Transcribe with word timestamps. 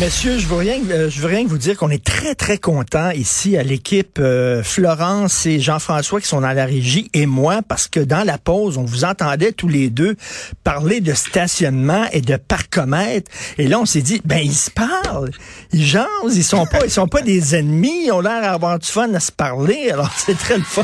Messieurs, 0.00 0.38
je 0.38 0.48
veux 0.48 0.56
rien, 0.56 0.80
euh, 0.90 1.08
je 1.08 1.20
veux 1.20 1.28
rien 1.28 1.44
que 1.44 1.48
vous 1.48 1.56
dire 1.56 1.76
qu'on 1.76 1.88
est 1.88 2.04
très 2.04 2.34
très 2.34 2.58
content 2.58 3.10
ici 3.10 3.56
à 3.56 3.62
l'équipe 3.62 4.18
euh, 4.18 4.64
Florence 4.64 5.46
et 5.46 5.60
Jean-François 5.60 6.20
qui 6.20 6.26
sont 6.26 6.40
dans 6.40 6.52
la 6.52 6.64
régie 6.64 7.10
et 7.14 7.26
moi 7.26 7.60
parce 7.66 7.86
que 7.86 8.00
dans 8.00 8.24
la 8.24 8.36
pause, 8.36 8.76
on 8.76 8.82
vous 8.82 9.04
entendait 9.04 9.52
tous 9.52 9.68
les 9.68 9.90
deux 9.90 10.16
parler 10.64 11.00
de 11.00 11.14
stationnement 11.14 12.06
et 12.10 12.22
de 12.22 12.34
parcomètre 12.34 13.30
et 13.56 13.68
là 13.68 13.78
on 13.78 13.86
s'est 13.86 14.02
dit 14.02 14.20
ben 14.24 14.40
ils 14.42 14.52
se 14.52 14.68
parlent, 14.68 15.30
ils 15.72 15.86
jasent, 15.86 16.08
ils 16.34 16.42
sont 16.42 16.66
pas 16.66 16.84
ils 16.84 16.90
sont 16.90 17.06
pas 17.06 17.22
des 17.22 17.54
ennemis, 17.54 18.06
ils 18.06 18.12
ont 18.12 18.20
l'air 18.20 18.40
d'avoir 18.42 18.80
du 18.80 18.88
fun 18.88 19.14
à 19.14 19.20
se 19.20 19.30
parler. 19.30 19.90
Alors 19.92 20.10
c'est 20.16 20.36
très 20.36 20.58
le 20.58 20.64
fun. 20.64 20.82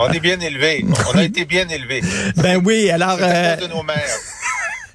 on 0.00 0.10
est 0.10 0.20
bien 0.20 0.40
élevés, 0.40 0.84
on 1.14 1.18
a 1.18 1.22
été 1.22 1.44
bien 1.44 1.68
élevés. 1.68 2.02
Ben 2.36 2.60
oui, 2.64 2.90
alors 2.90 3.18
euh, 3.20 3.56
de 3.56 3.68
nos 3.68 3.84
mères. 3.84 4.18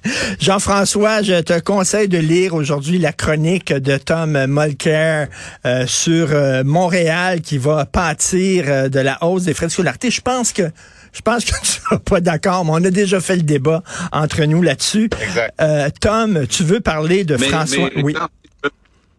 Jean-François, 0.40 1.22
je 1.22 1.40
te 1.40 1.58
conseille 1.60 2.08
de 2.08 2.18
lire 2.18 2.54
aujourd'hui 2.54 2.98
la 2.98 3.12
chronique 3.12 3.72
de 3.72 3.96
Tom 3.96 4.46
Mulcair 4.46 5.28
euh, 5.66 5.86
sur 5.86 6.28
euh, 6.30 6.62
Montréal 6.64 7.40
qui 7.40 7.58
va 7.58 7.86
pâtir 7.86 8.64
euh, 8.68 8.88
de 8.88 9.00
la 9.00 9.22
hausse 9.24 9.44
des 9.44 9.54
frais 9.54 9.66
de 9.66 9.72
scolarité. 9.72 10.10
Je 10.10 10.20
pense 10.20 10.52
que 10.52 10.70
je 11.12 11.22
pense 11.22 11.44
que 11.44 11.50
tu 11.60 11.66
seras 11.66 11.98
pas 11.98 12.20
d'accord, 12.20 12.64
mais 12.64 12.72
on 12.74 12.84
a 12.84 12.90
déjà 12.90 13.20
fait 13.20 13.36
le 13.36 13.42
débat 13.42 13.82
entre 14.12 14.44
nous 14.44 14.62
là-dessus. 14.62 15.10
Tom, 16.00 16.46
tu 16.46 16.64
veux 16.64 16.80
parler 16.80 17.24
de 17.24 17.36
François? 17.36 17.90
Oui. 18.02 18.14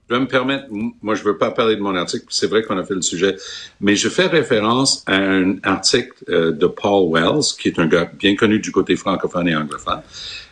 Je 0.09 0.15
vais 0.15 0.21
me 0.21 0.27
permettre, 0.27 0.65
moi 0.69 1.13
je 1.13 1.23
veux 1.23 1.37
pas 1.37 1.51
parler 1.51 1.75
de 1.75 1.81
mon 1.81 1.95
article, 1.95 2.25
c'est 2.29 2.47
vrai 2.47 2.63
qu'on 2.63 2.77
a 2.79 2.83
fait 2.83 2.95
le 2.95 3.03
sujet, 3.03 3.35
mais 3.79 3.95
je 3.95 4.09
fais 4.09 4.25
référence 4.25 5.03
à 5.05 5.15
un 5.15 5.57
article 5.61 6.13
de 6.27 6.67
Paul 6.67 7.13
Wells, 7.13 7.53
qui 7.59 7.67
est 7.67 7.77
un 7.77 7.85
gars 7.85 8.09
bien 8.17 8.35
connu 8.35 8.59
du 8.59 8.71
côté 8.71 8.95
francophone 8.95 9.47
et 9.47 9.55
anglophone, 9.55 10.01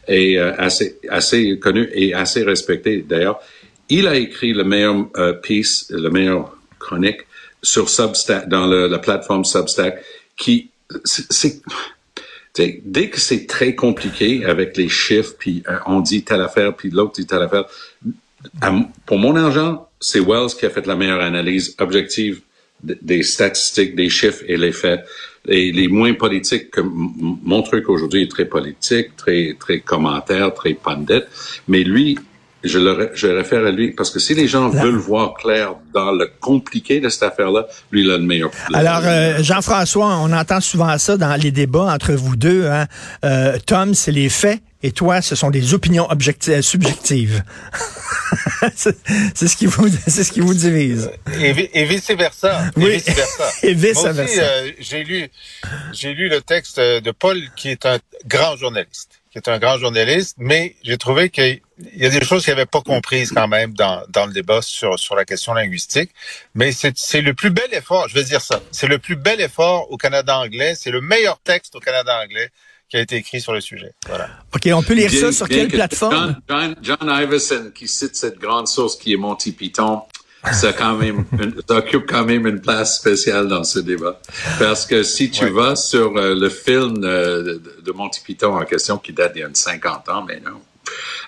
et 0.08 0.40
euh, 0.40 0.54
assez, 0.58 1.00
assez 1.10 1.60
connu 1.60 1.90
et 1.94 2.14
assez 2.14 2.44
respecté 2.44 3.04
d'ailleurs. 3.08 3.40
Il 3.90 4.08
a 4.08 4.16
écrit 4.16 4.54
le 4.54 4.64
meilleur 4.64 5.08
euh, 5.18 5.34
piece, 5.34 5.88
le 5.90 6.10
meilleur 6.10 6.56
chronique 6.80 7.22
sur 7.62 7.90
Substack, 7.90 8.48
dans 8.50 8.68
la 8.68 9.00
plateforme 9.00 9.44
Substack, 9.44 10.04
qui, 10.38 10.70
c'est, 11.04 11.62
dès 12.56 13.10
que 13.10 13.20
c'est 13.20 13.48
très 13.48 13.76
compliqué 13.76 14.46
avec 14.46 14.78
les 14.78 14.90
chiffres, 14.90 15.34
puis 15.38 15.64
euh, 15.70 15.78
on 15.86 16.00
dit 16.00 16.24
telle 16.24 16.42
affaire, 16.42 16.76
puis 16.76 16.90
l'autre 16.90 17.14
dit 17.14 17.26
telle 17.26 17.42
affaire, 17.42 17.66
pour 19.06 19.18
mon 19.18 19.36
argent, 19.36 19.88
c'est 20.00 20.20
Wells 20.20 20.56
qui 20.58 20.66
a 20.66 20.70
fait 20.70 20.86
la 20.86 20.96
meilleure 20.96 21.22
analyse 21.22 21.76
objective 21.80 22.42
des 22.84 23.24
statistiques, 23.24 23.96
des 23.96 24.10
chiffres 24.10 24.44
et 24.48 24.58
les 24.58 24.72
faits 24.72 25.04
et 25.48 25.72
les 25.72 25.88
moins 25.88 26.14
politiques 26.14 26.72
que 26.72 26.82
mon 26.82 27.62
truc 27.64 27.90
aujourd'hui 27.90 28.24
est 28.24 28.32
très 28.32 28.46
politique, 28.46 29.16
très 29.16 29.56
très 29.60 29.80
commentaire, 29.80 30.54
très 30.54 30.74
pundit, 30.74 31.24
mais 31.68 31.84
lui 31.84 32.20
je 32.64 32.80
le 32.80 33.12
je 33.14 33.28
réfère 33.28 33.66
à 33.66 33.72
lui 33.72 33.92
parce 33.92 34.12
que 34.12 34.20
si 34.20 34.34
les 34.34 34.48
gens 34.48 34.70
veulent 34.70 34.98
voir 34.98 35.34
clair 35.36 35.76
dans 35.94 36.12
le 36.12 36.30
compliqué 36.40 37.00
de 37.00 37.10
cette 37.10 37.24
affaire-là, 37.24 37.66
lui 37.92 38.02
il 38.02 38.12
a 38.12 38.18
le 38.18 38.24
meilleur. 38.24 38.52
Alors 38.74 39.02
euh, 39.06 39.42
Jean-François, 39.42 40.18
on 40.18 40.32
entend 40.34 40.60
souvent 40.60 40.98
ça 40.98 41.18
dans 41.18 41.40
les 41.42 41.52
débats 41.52 41.94
entre 41.94 42.14
vous 42.14 42.36
deux. 42.36 42.66
Hein? 42.66 42.86
Euh, 43.24 43.58
Tom, 43.66 43.94
c'est 43.94 44.12
les 44.12 44.30
faits 44.30 44.62
et 44.84 44.92
toi, 44.92 45.22
ce 45.22 45.36
sont 45.36 45.50
des 45.50 45.74
opinions 45.74 46.10
objectives, 46.12 46.62
subjectives. 46.62 47.44
c'est 48.76 49.48
ce 49.48 49.56
qui 49.56 49.66
vous, 49.66 49.90
c'est 50.08 50.24
ce 50.24 50.32
qui 50.32 50.40
vous 50.40 50.54
divise. 50.54 51.12
Et, 51.40 51.86
vice 51.86 52.12
versa. 52.12 52.64
Oui. 52.76 53.04
Et 53.64 53.74
vice 53.74 54.04
versa. 54.04 54.12
versa. 54.12 54.42
Euh, 54.42 54.72
j'ai 54.80 55.04
lu, 55.04 55.30
j'ai 55.94 56.14
lu 56.14 56.30
le 56.30 56.42
texte 56.42 56.80
de 56.80 57.12
Paul, 57.12 57.42
qui 57.56 57.70
est 57.70 57.88
un 57.88 57.98
grand 58.28 58.56
journaliste, 58.56 59.20
qui 59.32 59.40
est 59.40 59.48
un 59.48 59.58
grand 59.58 59.80
journaliste, 59.80 60.36
mais 60.38 60.76
j'ai 60.84 60.98
trouvé 60.98 61.32
qu'il 61.32 61.60
y 61.96 62.06
a 62.06 62.10
des 62.10 62.24
choses 62.24 62.44
qu'il 62.44 62.54
n'avait 62.54 62.68
pas 62.68 62.82
comprises 62.82 63.32
quand 63.32 63.48
même 63.48 63.74
dans, 63.74 64.04
dans 64.10 64.28
le 64.28 64.34
débat 64.34 64.62
sur, 64.62 65.00
sur 65.00 65.16
la 65.16 65.26
question 65.26 65.54
linguistique. 65.54 66.12
Mais 66.54 66.72
c'est 66.72 67.22
le 67.22 67.34
plus 67.34 67.50
bel 67.50 67.74
effort, 67.74 68.08
je 68.10 68.14
vais 68.14 68.24
dire 68.24 68.42
ça, 68.42 68.62
c'est 68.72 68.88
le 68.88 69.00
plus 69.00 69.16
bel 69.16 69.42
effort 69.42 69.92
au 69.92 69.98
Canada 69.98 70.38
anglais, 70.38 70.76
c'est 70.76 70.92
le 70.92 71.02
meilleur 71.02 71.40
texte 71.40 71.76
au 71.76 71.80
Canada 71.80 72.22
anglais 72.24 72.52
qui 72.90 72.98
a 72.98 73.02
été 73.02 73.18
écrit 73.18 73.42
sur 73.42 73.54
le 73.54 73.62
sujet. 73.62 73.94
Voilà. 74.08 74.30
OK, 74.56 74.70
on 74.74 74.84
peut 74.84 74.94
lire 74.94 75.12
ça 75.12 75.32
sur 75.32 75.48
quelle 75.48 75.68
plateforme? 75.68 76.38
John, 76.48 76.76
John, 76.82 76.98
Iverson 77.04 77.72
qui 77.74 77.88
cite 77.88 78.16
cette 78.16 78.40
grande 78.40 78.68
source 78.68 78.96
qui 78.96 79.14
est 79.14 79.18
Monty 79.18 79.52
Python, 79.52 80.04
ça, 80.52 80.72
quand 80.72 80.96
même 80.96 81.26
ça 81.68 81.78
occupe 81.78 82.06
quand 82.08 82.24
même 82.24 82.48
une 82.48 82.62
place 82.62 82.98
spéciale 82.98 83.48
dans 83.48 83.64
ce 83.64 83.80
débat. 83.80 84.20
Parce 84.60 84.86
que 84.86 85.04
si 85.04 85.30
tu 85.30 85.48
vas 85.50 85.76
sur 85.76 86.16
euh, 86.16 86.36
le 86.36 86.50
film 86.50 87.04
euh, 87.04 87.60
de 87.84 87.92
Monty 87.92 88.22
Python 88.24 88.56
en 88.56 88.66
question, 88.66 88.98
qui 88.98 89.14
date 89.14 89.34
d'il 89.34 89.42
y 89.42 89.44
a 89.44 89.50
50 89.52 90.10
ans 90.10 90.24
maintenant, 90.24 90.62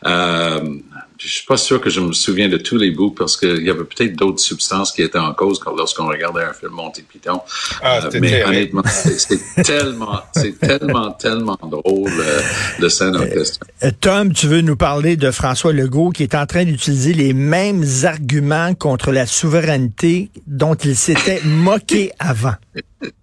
euh, 0.05 0.75
je 1.19 1.27
suis 1.27 1.45
pas 1.45 1.57
sûr 1.57 1.81
que 1.81 1.89
je 1.89 1.99
me 1.99 2.13
souviens 2.13 2.47
de 2.47 2.57
tous 2.57 2.77
les 2.77 2.91
bouts 2.91 3.11
parce 3.11 3.35
qu'il 3.35 3.61
y 3.63 3.69
avait 3.69 3.83
peut-être 3.83 4.15
d'autres 4.15 4.39
substances 4.39 4.93
qui 4.93 5.01
étaient 5.01 5.19
en 5.19 5.33
cause 5.33 5.59
lorsqu'on 5.77 6.07
regardait 6.07 6.43
un 6.43 6.53
film 6.53 6.71
Monty 6.71 7.03
Python. 7.03 7.41
Ah, 7.81 8.05
euh, 8.05 8.19
mais 8.21 8.43
honnêtement, 8.45 8.83
c'est 8.85 9.39
tellement, 9.63 10.21
c'est 10.33 10.57
tellement, 10.57 11.11
tellement 11.11 11.59
drôle 11.61 12.11
euh, 12.19 12.39
le 12.79 12.87
scène 12.87 13.17
en 13.17 13.25
question. 13.25 13.59
Euh, 13.83 13.91
Tom, 13.99 14.31
tu 14.31 14.47
veux 14.47 14.61
nous 14.61 14.77
parler 14.77 15.17
de 15.17 15.29
François 15.31 15.73
Legault 15.73 16.11
qui 16.11 16.23
est 16.23 16.35
en 16.35 16.45
train 16.45 16.63
d'utiliser 16.63 17.13
les 17.13 17.33
mêmes 17.33 17.83
arguments 18.03 18.73
contre 18.73 19.11
la 19.11 19.25
souveraineté 19.25 20.31
dont 20.47 20.75
il 20.75 20.95
s'était 20.95 21.41
moqué 21.43 22.13
avant. 22.17 22.55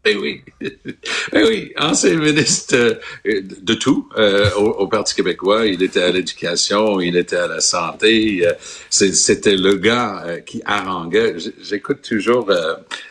Ben 0.05 0.17
oui, 0.19 0.43
ben 0.61 0.71
oui, 1.49 1.73
ancien 1.79 2.15
ministre 2.15 2.99
de 3.25 3.75
tout 3.75 4.09
euh, 4.17 4.51
au, 4.55 4.87
Parti 4.87 5.15
québécois. 5.15 5.67
Il 5.67 5.83
était 5.83 6.03
à 6.03 6.11
l'éducation, 6.11 7.01
il 7.01 7.17
était 7.17 7.37
à 7.37 7.47
la 7.47 7.61
santé. 7.61 7.86
Euh, 8.03 8.53
c'était 8.91 9.57
le 9.57 9.77
gars 9.77 10.25
euh, 10.27 10.41
qui 10.41 10.63
haranguait. 10.65 11.37
J'écoute 11.63 12.03
toujours 12.03 12.51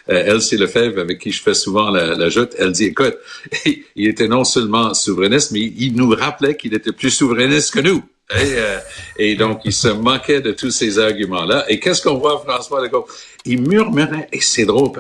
Elsie 0.07 0.57
Lefebvre, 0.57 0.99
avec 0.99 1.19
qui 1.19 1.31
je 1.31 1.41
fais 1.41 1.53
souvent 1.53 1.89
la, 1.89 2.15
la 2.15 2.29
joute. 2.29 2.51
Elle 2.57 2.71
dit, 2.71 2.85
écoute, 2.85 3.17
il 3.95 4.07
était 4.07 4.27
non 4.27 4.43
seulement 4.43 4.93
souverainiste, 4.93 5.51
mais 5.51 5.61
il 5.61 5.95
nous 5.95 6.09
rappelait 6.09 6.55
qu'il 6.55 6.73
était 6.73 6.91
plus 6.91 7.11
souverainiste 7.11 7.73
que 7.73 7.79
nous. 7.79 8.03
Et, 9.19 9.35
donc, 9.35 9.61
il 9.65 9.73
se 9.73 9.87
moquait 9.87 10.41
de 10.41 10.51
tous 10.51 10.71
ces 10.71 10.97
arguments-là. 10.99 11.65
Et 11.69 11.79
qu'est-ce 11.79 12.01
qu'on 12.01 12.17
voit, 12.17 12.43
François 12.45 12.81
Legault? 12.81 13.07
Il 13.45 13.61
murmurait, 13.61 14.27
et 14.31 14.41
c'est 14.41 14.65
drôle, 14.65 14.91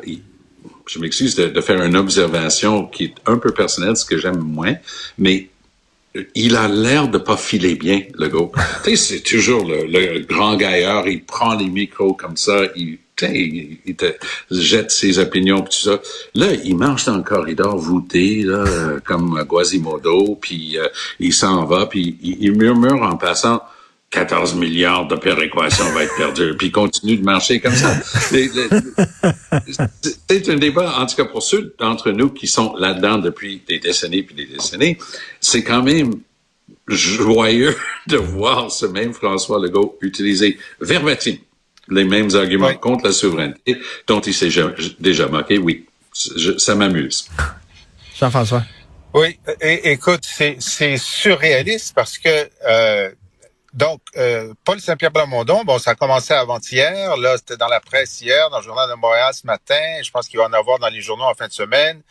je 0.87 0.99
m'excuse 0.99 1.35
de, 1.35 1.61
faire 1.61 1.81
une 1.81 1.95
observation 1.95 2.85
qui 2.85 3.05
est 3.05 3.15
un 3.25 3.37
peu 3.37 3.51
personnelle, 3.51 3.97
ce 3.97 4.05
que 4.05 4.17
j'aime 4.17 4.39
moins, 4.39 4.75
mais 5.17 5.49
il 6.35 6.55
a 6.55 6.67
l'air 6.67 7.07
de 7.07 7.17
pas 7.17 7.37
filer 7.37 7.75
bien, 7.75 8.03
le 8.13 8.27
gars. 8.27 8.95
c'est 8.95 9.21
toujours 9.21 9.65
le, 9.65 10.19
grand 10.19 10.55
gaillard, 10.55 11.07
il 11.07 11.23
prend 11.23 11.55
les 11.55 11.69
micros 11.69 12.13
comme 12.13 12.37
ça, 12.37 12.63
il, 12.75 12.99
il, 13.21 13.77
il 13.85 13.95
te 13.95 14.13
jette 14.51 14.91
ses 14.91 15.19
opinions, 15.19 15.61
tout 15.61 15.71
ça. 15.71 15.99
Là, 16.33 16.47
il 16.63 16.75
marche 16.75 17.05
dans 17.05 17.17
le 17.17 17.23
corridor 17.23 17.77
voûté, 17.77 18.43
là, 18.43 18.65
comme 19.05 19.41
Guasimodo, 19.43 20.37
puis 20.39 20.77
euh, 20.77 20.87
il 21.19 21.33
s'en 21.33 21.65
va, 21.65 21.85
puis 21.85 22.17
il 22.21 22.51
murmure 22.53 23.03
en 23.03 23.17
passant 23.17 23.61
14 24.15 24.55
milliards 24.55 25.07
de 25.07 25.15
péréquation 25.15 25.83
va 25.91 26.03
être 26.03 26.15
perdu, 26.15 26.55
puis 26.57 26.71
continue 26.71 27.17
de 27.17 27.23
marcher 27.23 27.59
comme 27.59 27.75
ça. 27.75 27.93
c'est 30.29 30.49
un 30.49 30.55
débat, 30.55 30.99
en 30.99 31.05
tout 31.05 31.17
cas 31.17 31.25
pour 31.25 31.43
ceux 31.43 31.75
d'entre 31.77 32.11
nous 32.11 32.29
qui 32.29 32.47
sont 32.47 32.75
là-dedans 32.77 33.17
depuis 33.17 33.61
des 33.67 33.79
décennies 33.79 34.23
puis 34.23 34.33
des 34.35 34.45
décennies, 34.45 34.97
c'est 35.55 35.63
quand 35.63 35.83
même 35.83 36.19
joyeux 36.85 37.77
de 38.07 38.17
voir 38.17 38.69
ce 38.69 38.85
même 38.85 39.13
François 39.13 39.57
Legault 39.57 39.97
utiliser 40.01 40.57
verbatim 40.81 41.37
les 41.87 42.03
mêmes 42.03 42.35
arguments 42.35 42.73
contre 42.75 43.05
la 43.05 43.13
souveraineté 43.13 43.77
dont 44.05 44.19
il 44.19 44.33
s'est 44.33 44.49
déjà 44.99 45.27
moqué. 45.27 45.57
Oui, 45.57 45.85
ça 46.11 46.75
m'amuse. 46.75 47.29
Jean-François. 48.19 48.63
Oui, 49.13 49.39
écoute, 49.61 50.25
c'est 50.59 50.97
surréaliste 50.97 51.93
parce 51.95 52.17
que 52.17 52.49
euh, 52.67 53.11
donc, 53.75 53.99
euh, 54.15 54.53
Paul 54.63 54.79
Saint-Pierre 54.79 55.11
Blamondon, 55.11 55.65
bon, 55.65 55.79
ça 55.79 55.91
a 55.91 55.95
commencé 55.95 56.33
avant-hier. 56.33 57.17
Là, 57.17 57.35
c'était 57.35 57.57
dans 57.57 57.67
la 57.67 57.81
presse 57.81 58.21
hier, 58.21 58.49
dans 58.49 58.59
le 58.59 58.63
journal 58.63 58.89
de 58.89 58.95
Montréal 58.95 59.33
ce 59.33 59.45
matin. 59.45 59.81
Je 60.01 60.09
pense 60.11 60.29
qu'il 60.29 60.39
va 60.39 60.45
en 60.45 60.53
avoir 60.53 60.79
dans 60.79 60.87
les 60.87 61.01
journaux 61.01 61.25
en 61.25 61.33
fin 61.33 61.47
de 61.47 61.51
semaine. 61.51 62.01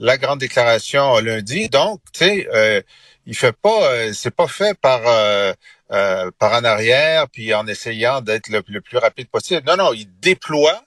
La 0.00 0.18
grande 0.18 0.40
déclaration 0.40 1.18
lundi. 1.18 1.68
Donc, 1.68 2.00
tu 2.12 2.24
sais, 2.24 2.48
euh, 2.52 2.82
il 3.26 3.36
fait 3.36 3.52
pas, 3.52 3.84
euh, 3.92 4.12
c'est 4.12 4.34
pas 4.34 4.48
fait 4.48 4.76
par 4.80 5.00
euh, 5.06 5.52
par 6.38 6.54
en 6.54 6.64
arrière, 6.64 7.28
puis 7.28 7.54
en 7.54 7.68
essayant 7.68 8.20
d'être 8.20 8.48
le, 8.48 8.62
plus 8.62 8.98
rapide 8.98 9.28
possible. 9.28 9.62
Non, 9.64 9.76
non, 9.76 9.92
il 9.92 10.08
déploie 10.18 10.82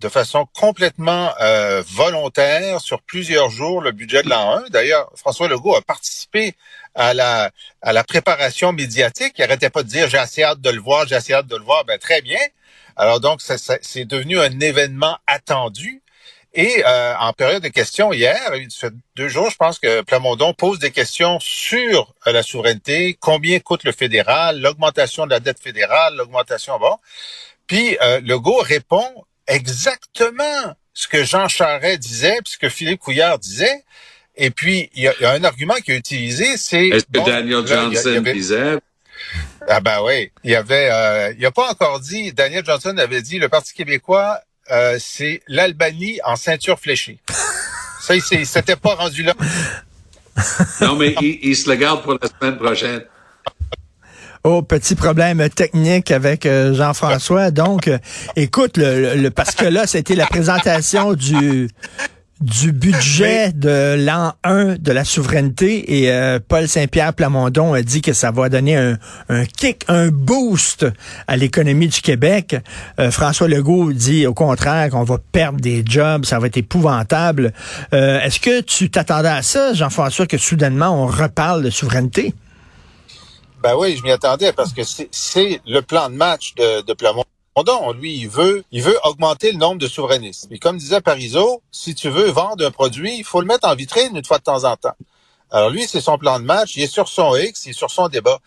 de 0.00 0.08
façon 0.08 0.46
complètement 0.54 1.32
euh, 1.40 1.82
volontaire 1.86 2.80
sur 2.80 3.02
plusieurs 3.02 3.50
jours 3.50 3.82
le 3.82 3.92
budget 3.92 4.22
de 4.22 4.30
l'an 4.30 4.58
1. 4.64 4.70
D'ailleurs, 4.70 5.10
François 5.14 5.48
Legault 5.48 5.76
a 5.76 5.82
participé 5.82 6.54
à 6.94 7.12
la, 7.12 7.50
à 7.82 7.92
la 7.92 8.02
préparation 8.02 8.72
médiatique. 8.72 9.34
Il 9.38 9.44
arrêtait 9.44 9.70
pas 9.70 9.82
de 9.82 9.88
dire 9.88 10.08
j'ai 10.08 10.18
assez 10.18 10.42
hâte 10.42 10.60
de 10.60 10.70
le 10.70 10.80
voir, 10.80 11.06
j'ai 11.06 11.16
assez 11.16 11.34
hâte 11.34 11.46
de 11.46 11.56
le 11.56 11.62
voir. 11.62 11.84
Ben, 11.84 11.98
très 11.98 12.22
bien. 12.22 12.40
Alors 12.96 13.20
donc, 13.20 13.40
c'est 13.42 14.04
devenu 14.04 14.40
un 14.40 14.60
événement 14.60 15.18
attendu. 15.26 16.02
Et 16.52 16.82
euh, 16.84 17.14
en 17.16 17.32
période 17.32 17.62
de 17.62 17.68
questions 17.68 18.12
hier, 18.12 18.54
il 18.56 18.70
fait 18.72 18.92
deux 19.14 19.28
jours, 19.28 19.50
je 19.50 19.56
pense 19.56 19.78
que 19.78 20.00
Plamondon 20.00 20.52
pose 20.52 20.80
des 20.80 20.90
questions 20.90 21.38
sur 21.40 22.12
euh, 22.26 22.32
la 22.32 22.42
souveraineté, 22.42 23.16
combien 23.20 23.60
coûte 23.60 23.84
le 23.84 23.92
fédéral, 23.92 24.60
l'augmentation 24.60 25.26
de 25.26 25.30
la 25.30 25.38
dette 25.38 25.60
fédérale, 25.60 26.16
l'augmentation, 26.16 26.76
bon. 26.80 26.96
Puis 27.68 27.96
euh, 28.02 28.20
Legault 28.24 28.62
répond 28.62 29.24
exactement 29.50 30.76
ce 30.94 31.08
que 31.08 31.24
Jean 31.24 31.48
Charest 31.48 32.00
disait, 32.00 32.38
puis 32.44 32.52
ce 32.52 32.58
que 32.58 32.68
Philippe 32.68 33.00
Couillard 33.00 33.38
disait. 33.38 33.84
Et 34.36 34.50
puis, 34.50 34.90
il 34.94 35.02
y, 35.02 35.08
a, 35.08 35.32
un 35.32 35.44
argument 35.44 35.74
qu'il 35.74 35.94
a 35.94 35.96
utilisé, 35.96 36.56
c'est... 36.56 36.88
Est-ce 36.88 37.04
que 37.04 37.24
Daniel 37.24 37.66
Johnson 37.66 38.22
disait... 38.32 38.78
Ah 39.68 39.80
ben 39.80 40.00
oui, 40.02 40.32
il 40.44 40.50
y 40.50 40.54
avait, 40.54 40.88
euh, 40.90 41.34
il 41.38 41.44
a 41.44 41.50
pas 41.50 41.70
encore 41.70 42.00
dit. 42.00 42.32
Daniel 42.32 42.64
Johnson 42.64 42.96
avait 42.96 43.20
dit 43.20 43.38
le 43.38 43.48
Parti 43.50 43.74
québécois, 43.74 44.40
euh, 44.70 44.96
c'est 44.98 45.42
l'Albanie 45.46 46.20
en 46.24 46.36
ceinture 46.36 46.78
fléchée. 46.78 47.18
Ça, 48.00 48.14
il 48.16 48.46
s'était 48.46 48.76
pas 48.76 48.94
rendu 48.94 49.22
là. 49.22 49.34
non, 50.80 50.96
mais 50.96 51.14
il, 51.20 51.54
se 51.54 51.68
le 51.68 51.76
garde 51.76 52.02
pour 52.02 52.18
la 52.20 52.28
semaine 52.28 52.56
prochaine. 52.56 53.04
Oh, 54.42 54.62
petit 54.62 54.94
problème 54.94 55.48
technique 55.50 56.10
avec 56.10 56.46
euh, 56.46 56.74
Jean-François. 56.74 57.50
Donc, 57.50 57.88
euh, 57.88 57.98
écoute, 58.36 58.76
le, 58.76 59.28
parce 59.28 59.54
que 59.54 59.66
là, 59.66 59.86
c'était 59.86 60.14
la 60.14 60.26
présentation 60.26 61.12
du 61.12 61.68
du 62.40 62.72
budget 62.72 63.52
de 63.52 63.96
l'an 63.98 64.32
1 64.44 64.76
de 64.76 64.92
la 64.92 65.04
souveraineté 65.04 66.00
et 66.00 66.10
euh, 66.10 66.38
Paul 66.46 66.66
Saint-Pierre 66.66 67.12
Plamondon 67.12 67.74
a 67.74 67.82
dit 67.82 68.00
que 68.00 68.14
ça 68.14 68.30
va 68.30 68.48
donner 68.48 68.76
un, 68.76 68.96
un 69.28 69.44
kick, 69.44 69.84
un 69.88 70.08
boost 70.08 70.86
à 71.26 71.36
l'économie 71.36 71.88
du 71.88 72.00
Québec. 72.00 72.56
Euh, 72.98 73.10
François 73.10 73.46
Legault 73.46 73.92
dit 73.92 74.26
au 74.26 74.32
contraire 74.32 74.88
qu'on 74.88 75.04
va 75.04 75.18
perdre 75.32 75.60
des 75.60 75.82
jobs, 75.84 76.24
ça 76.24 76.38
va 76.38 76.46
être 76.46 76.56
épouvantable. 76.56 77.52
Euh, 77.92 78.20
est-ce 78.22 78.40
que 78.40 78.62
tu 78.62 78.90
t'attendais 78.90 79.28
à 79.28 79.42
ça, 79.42 79.74
Jean-François, 79.74 80.26
que 80.26 80.38
soudainement 80.38 80.88
on 80.88 81.06
reparle 81.06 81.62
de 81.62 81.70
souveraineté? 81.70 82.34
Ben 83.62 83.74
oui, 83.76 83.96
je 83.96 84.02
m'y 84.02 84.10
attendais 84.10 84.52
parce 84.52 84.72
que 84.72 84.82
c'est 84.84 85.60
le 85.66 85.80
plan 85.80 86.08
de 86.08 86.14
match 86.14 86.54
de, 86.54 86.80
de 86.80 86.92
Plamondon 86.94 87.26
lui, 87.94 88.16
il 88.16 88.28
veut, 88.28 88.64
il 88.70 88.82
veut 88.82 88.98
augmenter 89.04 89.52
le 89.52 89.58
nombre 89.58 89.78
de 89.78 89.86
souverainistes. 89.86 90.48
Et 90.50 90.58
comme 90.58 90.78
disait 90.78 91.00
Parizeau, 91.00 91.62
si 91.70 91.94
tu 91.94 92.08
veux 92.08 92.30
vendre 92.30 92.64
un 92.64 92.70
produit, 92.70 93.18
il 93.18 93.24
faut 93.24 93.40
le 93.40 93.46
mettre 93.46 93.68
en 93.68 93.74
vitrine 93.74 94.16
une 94.16 94.24
fois 94.24 94.38
de 94.38 94.44
temps 94.44 94.64
en 94.64 94.76
temps. 94.76 94.94
Alors 95.50 95.70
lui, 95.70 95.86
c'est 95.86 96.00
son 96.00 96.16
plan 96.16 96.38
de 96.38 96.44
match, 96.44 96.76
il 96.76 96.82
est 96.82 96.92
sur 96.92 97.08
son 97.08 97.36
X, 97.36 97.66
il 97.66 97.70
est 97.70 97.74
sur 97.74 97.90
son 97.90 98.08
débat. 98.08 98.38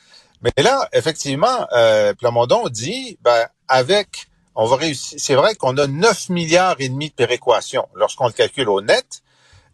Mais 0.42 0.64
là, 0.64 0.88
effectivement, 0.94 1.68
euh, 1.74 2.14
Plamondon 2.14 2.68
dit, 2.70 3.18
ben, 3.22 3.48
avec, 3.68 4.28
on 4.56 4.66
va 4.66 4.78
réussir. 4.78 5.18
C'est 5.22 5.36
vrai 5.36 5.56
qu'on 5.56 5.78
a 5.78 5.88
9 5.88 6.30
milliards 6.30 6.76
et 6.80 6.90
demi 6.90 7.10
de 7.10 7.14
péréquation 7.14 7.88
lorsqu'on 7.94 8.28
le 8.28 8.34
calcule 8.34 8.70
au 8.70 8.82
net, 8.82 9.22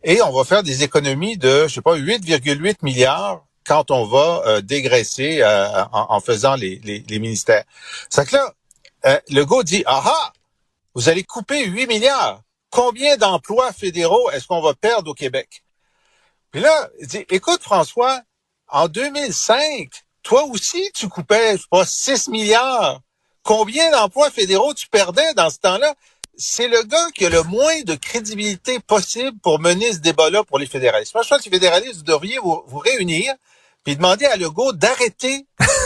et 0.03 0.21
on 0.21 0.31
va 0.31 0.43
faire 0.43 0.63
des 0.63 0.83
économies 0.83 1.37
de, 1.37 1.67
je 1.67 1.75
sais 1.75 1.81
pas, 1.81 1.97
8,8 1.97 2.77
milliards 2.83 3.45
quand 3.69 3.91
on 3.91 4.03
va 4.03 4.41
euh, 4.47 4.61
dégraisser 4.61 5.43
euh, 5.43 5.85
en, 5.91 6.19
faisant 6.19 6.55
les, 6.55 6.81
les, 6.83 7.05
les 7.07 7.19
ministères. 7.19 7.63
C'est 8.09 8.27
que 8.27 8.35
là, 8.35 8.53
euh, 9.05 9.19
le 9.29 9.41
Legault 9.41 9.61
dit, 9.61 9.83
ah 9.85 10.33
vous 10.95 11.07
allez 11.07 11.23
couper 11.23 11.67
8 11.67 11.85
milliards. 11.85 12.41
Combien 12.71 13.15
d'emplois 13.15 13.71
fédéraux 13.71 14.31
est-ce 14.31 14.47
qu'on 14.47 14.61
va 14.61 14.73
perdre 14.73 15.11
au 15.11 15.13
Québec? 15.13 15.63
Puis 16.51 16.61
là, 16.61 16.89
il 16.99 17.05
dit, 17.05 17.25
écoute 17.29 17.61
François, 17.61 18.21
en 18.69 18.87
2005, 18.87 19.87
toi 20.23 20.45
aussi, 20.45 20.89
tu 20.95 21.07
coupais, 21.07 21.57
je 21.57 21.61
sais 21.61 21.67
pas, 21.69 21.85
6 21.85 22.27
milliards. 22.29 23.01
Combien 23.43 23.91
d'emplois 23.91 24.31
fédéraux 24.31 24.73
tu 24.73 24.87
perdais 24.87 25.35
dans 25.35 25.51
ce 25.51 25.59
temps-là? 25.59 25.93
C'est 26.41 26.69
le 26.69 26.83
gars 26.83 27.11
qui 27.13 27.25
a 27.25 27.29
le 27.29 27.43
moins 27.43 27.81
de 27.85 27.95
crédibilité 27.95 28.79
possible 28.79 29.37
pour 29.43 29.59
mener 29.59 29.91
ce 29.91 29.97
débat-là 29.97 30.45
pour 30.45 30.57
les 30.57 30.67
fédéralistes. 30.67 31.13
Moi, 31.13 31.21
je 31.23 31.27
pense 31.27 31.39
que 31.39 31.49
les 31.49 31.57
fédéralistes, 31.57 31.97
vous 31.97 32.03
devriez 32.03 32.37
vous, 32.41 32.63
vous 32.65 32.77
réunir 32.77 33.33
puis 33.83 33.97
demander 33.97 34.23
à 34.23 34.37
Legault 34.37 34.71
d'arrêter 34.71 35.45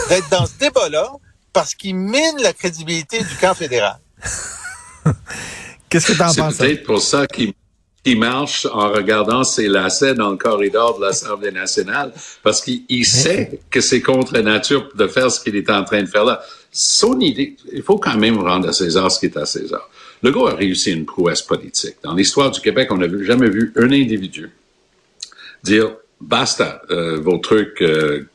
d'être 0.10 0.30
dans 0.30 0.46
ce 0.46 0.56
débat-là 0.60 1.12
parce 1.54 1.74
qu'il 1.74 1.96
mine 1.96 2.38
la 2.40 2.54
crédibilité 2.54 3.18
du 3.18 3.36
camp 3.42 3.56
fédéral. 3.56 3.98
Qu'est-ce 5.90 6.12
que 6.12 6.14
tu 6.14 6.22
en 6.22 6.26
penses? 6.26 6.54
C'est 6.54 6.68
peut-être 6.68 6.84
pour 6.84 7.02
ça 7.02 7.26
qu'il 7.26 8.20
marche 8.20 8.68
en 8.68 8.90
regardant 8.90 9.44
ses 9.44 9.68
lacets 9.68 10.14
dans 10.14 10.30
le 10.30 10.38
corridor 10.38 11.00
de 11.00 11.06
l'Assemblée 11.06 11.52
nationale, 11.52 12.14
parce 12.44 12.62
qu'il 12.62 13.06
sait 13.08 13.60
que 13.72 13.82
c'est 13.82 14.02
contre 14.02 14.38
nature 14.38 14.88
de 14.94 15.08
faire 15.08 15.32
ce 15.32 15.40
qu'il 15.40 15.56
est 15.56 15.72
en 15.72 15.84
train 15.84 16.04
de 16.04 16.08
faire 16.08 16.26
là. 16.26 16.44
Son 16.72 17.20
idée, 17.20 17.56
il 17.72 17.82
faut 17.82 17.98
quand 17.98 18.18
même 18.18 18.38
rendre 18.38 18.70
à 18.70 18.74
César 18.74 19.12
ce 19.12 19.20
qui 19.20 19.26
est 19.26 19.38
à 19.38 19.48
César. 19.48 19.90
Le 20.24 20.32
gars 20.32 20.52
a 20.52 20.56
réussi 20.56 20.92
une 20.92 21.06
prouesse 21.06 21.42
politique. 21.42 21.96
Dans 22.04 22.14
l'histoire 22.14 22.50
du 22.50 22.62
Québec, 22.62 22.88
on 22.92 22.98
n'a 22.98 23.08
jamais 23.24 23.50
vu 23.50 23.74
un 23.76 23.92
individu 23.92 24.50
dire 25.64 25.96
basta 26.20 26.82
euh, 26.92 27.20
vos 27.20 27.38
trucs 27.38 27.82
euh, 27.82 28.28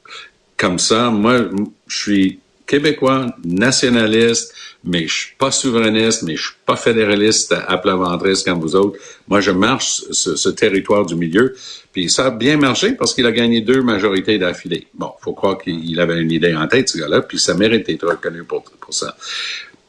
comme 0.56 0.78
ça. 0.78 1.10
Moi, 1.10 1.48
je 1.86 1.96
suis 1.96 2.38
québécois, 2.66 3.26
nationaliste, 3.44 4.54
mais 4.84 5.06
je 5.08 5.14
suis 5.14 5.34
pas 5.38 5.50
souverainiste, 5.50 6.22
mais 6.22 6.36
je 6.36 6.42
suis 6.42 6.56
pas 6.66 6.76
fédéraliste 6.76 7.54
à 7.66 7.78
plat 7.78 7.98
comme 8.44 8.60
vous 8.60 8.76
autres. 8.76 8.98
Moi, 9.26 9.40
je 9.40 9.50
marche 9.50 10.02
ce, 10.10 10.36
ce, 10.36 10.48
territoire 10.50 11.06
du 11.06 11.14
milieu. 11.14 11.54
Puis 11.92 12.10
ça 12.10 12.26
a 12.26 12.30
bien 12.30 12.58
marché 12.58 12.92
parce 12.92 13.14
qu'il 13.14 13.24
a 13.24 13.32
gagné 13.32 13.62
deux 13.62 13.80
majorités 13.80 14.38
d'affilée. 14.38 14.86
Bon, 14.92 15.12
faut 15.20 15.32
croire 15.32 15.56
qu'il 15.56 15.98
avait 15.98 16.20
une 16.20 16.30
idée 16.30 16.54
en 16.54 16.68
tête, 16.68 16.90
ce 16.90 16.98
gars-là, 16.98 17.22
puis 17.22 17.38
ça 17.38 17.54
mérite 17.54 17.86
d'être 17.86 18.06
reconnu 18.06 18.44
pour 18.44 18.62
ça. 18.90 19.16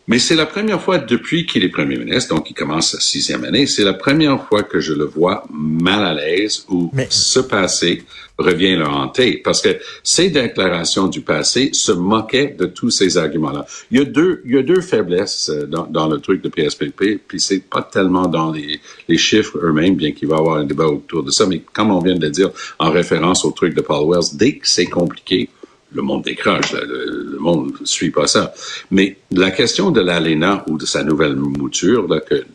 Mais 0.09 0.17
c'est 0.17 0.35
la 0.35 0.47
première 0.47 0.81
fois 0.81 0.97
depuis 0.97 1.45
qu'il 1.45 1.63
est 1.63 1.69
premier 1.69 1.95
ministre, 1.95 2.33
donc 2.33 2.49
il 2.49 2.55
commence 2.55 2.93
sa 2.93 2.99
sixième 2.99 3.43
année, 3.43 3.67
c'est 3.67 3.83
la 3.83 3.93
première 3.93 4.43
fois 4.47 4.63
que 4.63 4.79
je 4.79 4.93
le 4.93 5.05
vois 5.05 5.45
mal 5.51 6.03
à 6.03 6.15
l'aise 6.15 6.65
ou 6.67 6.91
ce 7.11 7.39
passé 7.39 8.03
revient 8.39 8.75
le 8.75 8.87
hanter. 8.87 9.39
Parce 9.43 9.61
que 9.61 9.77
ces 10.01 10.31
déclarations 10.31 11.09
du 11.09 11.21
passé 11.21 11.69
se 11.73 11.91
moquaient 11.91 12.55
de 12.57 12.65
tous 12.65 12.89
ces 12.89 13.19
arguments-là. 13.19 13.67
Il 13.91 13.99
y 13.99 14.01
a 14.01 14.05
deux, 14.05 14.41
il 14.45 14.55
y 14.55 14.57
a 14.57 14.63
deux 14.63 14.81
faiblesses 14.81 15.49
euh, 15.49 15.67
dans, 15.67 15.85
dans 15.85 16.07
le 16.07 16.19
truc 16.19 16.41
de 16.41 16.49
PSPP, 16.49 17.19
puis 17.27 17.39
c'est 17.39 17.63
pas 17.69 17.83
tellement 17.83 18.27
dans 18.27 18.51
les, 18.51 18.79
les 19.07 19.17
chiffres 19.17 19.59
eux-mêmes, 19.61 19.95
bien 19.95 20.11
qu'il 20.13 20.27
va 20.27 20.37
y 20.37 20.39
avoir 20.39 20.57
un 20.57 20.65
débat 20.65 20.87
autour 20.87 21.21
de 21.21 21.29
ça, 21.29 21.45
mais 21.45 21.61
comme 21.71 21.91
on 21.91 21.99
vient 21.99 22.15
de 22.15 22.25
le 22.25 22.31
dire 22.31 22.49
en 22.79 22.89
référence 22.89 23.45
au 23.45 23.51
truc 23.51 23.75
de 23.75 23.81
Paul 23.81 24.09
Wells, 24.09 24.35
dès 24.35 24.53
que 24.57 24.67
c'est 24.67 24.87
compliqué, 24.87 25.49
le 25.91 26.01
monde 26.01 26.23
décroche, 26.23 26.71
le, 26.73 27.37
monde 27.39 27.73
ne 27.79 27.85
suit 27.85 28.11
pas 28.11 28.27
ça. 28.27 28.53
Mais 28.91 29.17
la 29.31 29.51
question 29.51 29.91
de 29.91 30.01
l'ALENA 30.01 30.63
ou 30.67 30.77
de 30.77 30.85
sa 30.85 31.03
nouvelle 31.03 31.35
mouture, 31.35 32.07
là, 32.07 32.19
que 32.19 32.45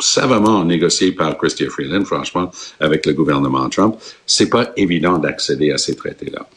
savamment 0.00 0.64
négocié 0.64 1.12
par 1.12 1.36
Christian 1.38 1.68
Freeland, 1.70 2.04
franchement, 2.04 2.50
avec 2.80 3.06
le 3.06 3.12
gouvernement 3.12 3.68
Trump, 3.68 3.96
c'est 4.26 4.48
pas 4.48 4.72
évident 4.76 5.18
d'accéder 5.18 5.70
à 5.70 5.78
ces 5.78 5.96
traités-là. 5.96 6.48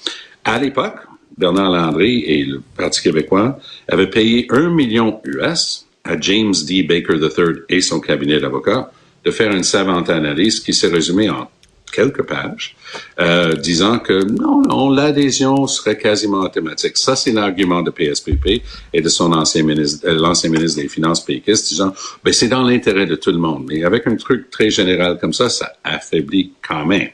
À 0.44 0.60
l'époque, 0.60 0.96
Bernard 1.38 1.72
Landry 1.72 2.24
et 2.26 2.44
le 2.44 2.62
Parti 2.76 3.02
québécois 3.02 3.60
avaient 3.88 4.10
payé 4.10 4.48
un 4.50 4.70
million 4.70 5.22
US 5.24 5.86
à 6.04 6.20
James 6.20 6.54
D. 6.68 6.84
Baker 6.84 7.18
III 7.18 7.64
et 7.70 7.82
son 7.82 8.00
cabinet 8.00 8.40
d'avocats 8.40 8.92
de 9.24 9.32
faire 9.32 9.52
une 9.52 9.64
savante 9.64 10.10
analyse 10.10 10.60
qui 10.60 10.74
s'est 10.74 10.88
résumée 10.88 11.30
en 11.30 11.50
quelques 11.92 12.24
pages, 12.24 12.76
euh, 13.20 13.54
disant 13.54 14.00
que 14.00 14.24
non, 14.24 14.62
non, 14.62 14.90
l'adhésion 14.90 15.68
serait 15.68 15.98
quasiment 15.98 16.42
automatique. 16.42 16.98
Ça, 16.98 17.16
c'est 17.16 17.32
l'argument 17.32 17.82
de 17.82 17.92
PSPP 17.92 18.62
et 18.94 19.02
de 19.02 19.10
son 19.10 19.32
ancien 19.34 19.64
ministre, 19.64 20.08
euh, 20.08 20.16
l'ancien 20.20 20.50
ministre 20.50 20.82
des 20.82 20.88
Finances 20.88 21.24
péquiste, 21.24 21.70
disant, 21.70 21.94
ben, 22.24 22.34
c'est 22.34 22.48
dans 22.48 22.64
l'intérêt 22.64 23.06
de 23.06 23.16
tout 23.16 23.32
le 23.32 23.38
monde. 23.38 23.66
Mais 23.70 23.84
avec 23.84 24.08
un 24.08 24.16
truc 24.16 24.50
très 24.50 24.70
général 24.70 25.18
comme 25.20 25.34
ça, 25.34 25.50
ça 25.50 25.74
affaiblit 25.84 26.54
quand 26.68 26.86
même. 26.86 27.10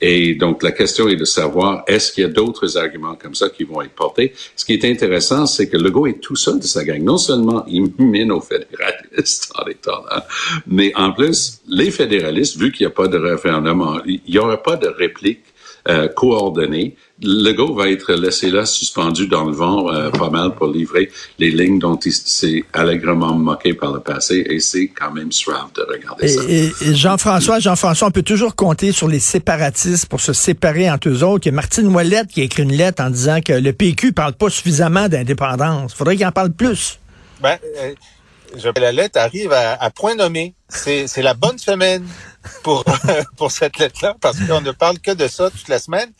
Et 0.00 0.34
donc, 0.34 0.62
la 0.62 0.72
question 0.72 1.08
est 1.08 1.16
de 1.16 1.24
savoir, 1.24 1.84
est-ce 1.86 2.12
qu'il 2.12 2.22
y 2.22 2.26
a 2.26 2.30
d'autres 2.30 2.76
arguments 2.76 3.14
comme 3.14 3.34
ça 3.34 3.48
qui 3.48 3.64
vont 3.64 3.80
être 3.82 3.94
portés? 3.94 4.34
Ce 4.56 4.64
qui 4.64 4.74
est 4.74 4.84
intéressant, 4.84 5.46
c'est 5.46 5.68
que 5.68 5.76
Legault 5.76 6.06
est 6.06 6.20
tout 6.20 6.36
seul 6.36 6.58
de 6.58 6.64
sa 6.64 6.84
gang. 6.84 7.02
Non 7.02 7.18
seulement 7.18 7.64
il 7.66 7.90
mine 7.98 8.32
aux 8.32 8.40
fédéralistes 8.40 9.52
en 9.58 9.66
étant 9.66 10.04
là, 10.10 10.26
mais 10.66 10.92
en 10.96 11.12
plus, 11.12 11.60
les 11.68 11.90
fédéralistes, 11.90 12.56
vu 12.56 12.72
qu'il 12.72 12.86
n'y 12.86 12.92
a 12.92 12.94
pas 12.94 13.08
de 13.08 13.16
référendum, 13.16 14.02
il 14.26 14.32
n'y 14.32 14.38
aura 14.38 14.62
pas 14.62 14.76
de 14.76 14.88
réplique 14.88 15.44
euh, 15.86 16.08
coordonnée. 16.08 16.96
Le 17.22 17.52
go 17.52 17.74
va 17.74 17.90
être 17.90 18.14
laissé 18.14 18.50
là, 18.50 18.64
suspendu 18.64 19.26
dans 19.26 19.44
le 19.44 19.52
vent, 19.52 19.92
euh, 19.92 20.10
pas 20.10 20.30
mal 20.30 20.54
pour 20.54 20.68
livrer 20.68 21.10
les 21.38 21.50
lignes 21.50 21.78
dont 21.78 21.96
il 21.96 22.10
s'est 22.10 22.64
allègrement 22.72 23.34
moqué 23.34 23.74
par 23.74 23.92
le 23.92 24.00
passé, 24.00 24.46
et 24.48 24.60
c'est 24.60 24.88
quand 24.88 25.12
même 25.12 25.30
suave 25.30 25.72
de 25.74 25.82
regarder 25.82 26.28
ça. 26.28 26.42
Et, 26.48 26.72
Jean-François, 26.94 27.58
Jean-François, 27.58 28.08
on 28.08 28.10
peut 28.10 28.22
toujours 28.22 28.56
compter 28.56 28.92
sur 28.92 29.08
les 29.08 29.18
séparatistes 29.18 30.06
pour 30.06 30.22
se 30.22 30.32
séparer 30.32 30.90
entre 30.90 31.10
eux 31.10 31.22
autres. 31.22 31.46
Il 31.46 31.50
y 31.50 31.52
a 31.52 31.54
Martine 31.54 31.94
Ouellette 31.94 32.28
qui 32.28 32.40
a 32.40 32.44
écrit 32.44 32.62
une 32.62 32.72
lettre 32.72 33.02
en 33.02 33.10
disant 33.10 33.40
que 33.42 33.52
le 33.52 33.72
PQ 33.74 34.12
parle 34.12 34.32
pas 34.32 34.48
suffisamment 34.48 35.10
d'indépendance. 35.10 35.92
Il 35.92 35.96
faudrait 35.96 36.16
qu'il 36.16 36.26
en 36.26 36.32
parle 36.32 36.50
plus. 36.50 36.98
Ben, 37.42 37.58
euh, 37.78 37.92
je, 38.56 38.80
la 38.80 38.92
lettre 38.92 39.18
arrive 39.18 39.52
à, 39.52 39.74
à 39.74 39.90
point 39.90 40.14
nommé. 40.14 40.54
C'est, 40.68 41.06
la 41.18 41.34
bonne 41.34 41.58
semaine 41.58 42.06
pour 42.62 42.84
pour 43.36 43.52
cette 43.52 43.78
lettre-là 43.78 44.16
parce 44.20 44.38
qu'on 44.38 44.60
ne 44.60 44.72
parle 44.72 44.98
que 44.98 45.12
de 45.12 45.28
ça 45.28 45.50
toute 45.50 45.68
la 45.68 45.78
semaine. 45.78 46.10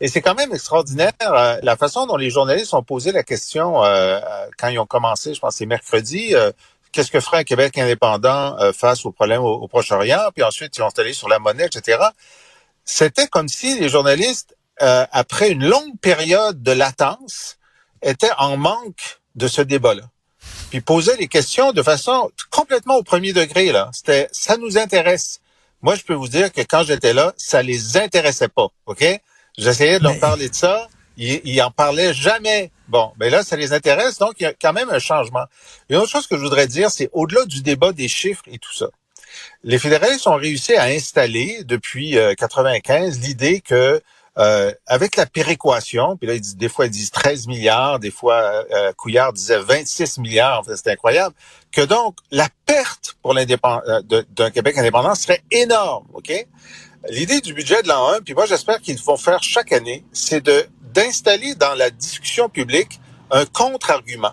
Et 0.00 0.08
c'est 0.08 0.22
quand 0.22 0.34
même 0.34 0.52
extraordinaire 0.52 1.12
euh, 1.22 1.58
la 1.62 1.76
façon 1.76 2.06
dont 2.06 2.16
les 2.16 2.30
journalistes 2.30 2.74
ont 2.74 2.82
posé 2.82 3.12
la 3.12 3.22
question 3.22 3.84
euh, 3.84 4.20
quand 4.58 4.68
ils 4.68 4.78
ont 4.78 4.86
commencé. 4.86 5.34
Je 5.34 5.40
pense 5.40 5.56
c'est 5.56 5.66
mercredi. 5.66 6.34
Euh, 6.34 6.52
qu'est-ce 6.92 7.10
que 7.10 7.20
ferait 7.20 7.38
un 7.38 7.44
Québec 7.44 7.76
indépendant 7.76 8.56
face 8.72 9.04
aux 9.04 9.10
problèmes 9.10 9.42
au, 9.42 9.54
au, 9.54 9.68
Proche-Orient? 9.68 10.30
Puis 10.34 10.44
ensuite 10.44 10.76
ils 10.76 10.82
ont 10.82 10.90
allé 10.96 11.12
sur 11.12 11.28
la 11.28 11.40
monnaie, 11.40 11.66
etc. 11.66 11.98
C'était 12.84 13.26
comme 13.26 13.48
si 13.48 13.80
les 13.80 13.88
journalistes, 13.88 14.56
après 14.78 15.50
une 15.50 15.64
longue 15.64 15.98
période 16.00 16.62
de 16.62 16.70
latence, 16.70 17.58
étaient 18.00 18.30
en 18.38 18.56
manque 18.56 19.20
de 19.34 19.48
ce 19.48 19.60
débat-là 19.60 20.04
puis 20.74 20.80
posaient 20.80 21.16
les 21.16 21.28
questions 21.28 21.70
de 21.70 21.84
façon 21.84 22.32
complètement 22.50 22.96
au 22.96 23.04
premier 23.04 23.32
degré. 23.32 23.70
Là, 23.70 23.90
c'était 23.92 24.28
ça 24.32 24.56
nous 24.56 24.76
intéresse. 24.76 25.40
Moi, 25.82 25.94
je 25.94 26.02
peux 26.02 26.14
vous 26.14 26.26
dire 26.26 26.50
que 26.50 26.62
quand 26.62 26.82
j'étais 26.82 27.12
là, 27.12 27.32
ça 27.36 27.62
les 27.62 27.96
intéressait 27.96 28.48
pas. 28.48 28.66
Ok? 28.86 29.04
J'essayais 29.56 30.00
de 30.00 30.02
leur 30.02 30.18
parler 30.18 30.48
de 30.48 30.54
ça. 30.56 30.88
Ils, 31.16 31.40
ils 31.44 31.62
en 31.62 31.70
parlaient 31.70 32.12
jamais. 32.12 32.72
Bon, 32.88 33.12
mais 33.20 33.30
là, 33.30 33.44
ça 33.44 33.54
les 33.54 33.72
intéresse, 33.72 34.18
donc 34.18 34.32
il 34.40 34.42
y 34.42 34.46
a 34.46 34.52
quand 34.52 34.72
même 34.72 34.90
un 34.90 34.98
changement. 34.98 35.44
Une 35.90 35.98
autre 35.98 36.10
chose 36.10 36.26
que 36.26 36.36
je 36.36 36.42
voudrais 36.42 36.66
dire, 36.66 36.90
c'est 36.90 37.08
au-delà 37.12 37.44
du 37.44 37.62
débat 37.62 37.92
des 37.92 38.08
chiffres 38.08 38.42
et 38.50 38.58
tout 38.58 38.74
ça. 38.74 38.88
Les 39.62 39.78
fédéralistes 39.78 40.26
ont 40.26 40.34
réussi 40.34 40.74
à 40.74 40.86
installer 40.86 41.62
depuis 41.62 42.16
95 42.36 43.16
euh, 43.16 43.20
l'idée 43.20 43.60
que 43.60 44.02
euh, 44.36 44.72
avec 44.86 45.16
la 45.16 45.26
péréquation, 45.26 46.16
puis 46.16 46.26
là, 46.26 46.34
ils 46.34 46.40
disent, 46.40 46.56
des 46.56 46.68
fois, 46.68 46.86
ils 46.86 46.90
disent 46.90 47.12
13 47.12 47.46
milliards, 47.46 48.00
des 48.00 48.10
fois, 48.10 48.64
euh, 48.72 48.92
Couillard 48.94 49.32
disait 49.32 49.58
26 49.58 50.18
milliards, 50.18 50.60
en 50.60 50.62
fait, 50.64 50.76
c'est 50.76 50.90
incroyable, 50.90 51.34
que 51.70 51.82
donc, 51.82 52.16
la 52.32 52.48
perte 52.66 53.16
pour 53.22 53.32
l'indépendance 53.32 53.82
euh, 53.88 54.22
d'un 54.30 54.50
Québec 54.50 54.76
indépendant 54.76 55.14
serait 55.14 55.42
énorme, 55.50 56.06
OK? 56.14 56.32
L'idée 57.10 57.40
du 57.40 57.52
budget 57.52 57.82
de 57.82 57.88
l'an 57.88 58.08
1, 58.14 58.22
puis 58.22 58.34
moi, 58.34 58.46
j'espère 58.46 58.80
qu'ils 58.80 58.98
vont 59.02 59.16
faire 59.16 59.42
chaque 59.42 59.72
année, 59.72 60.04
c'est 60.12 60.42
de 60.42 60.66
d'installer 60.94 61.56
dans 61.56 61.74
la 61.74 61.90
discussion 61.90 62.48
publique 62.48 63.00
un 63.32 63.46
contre-argument, 63.46 64.32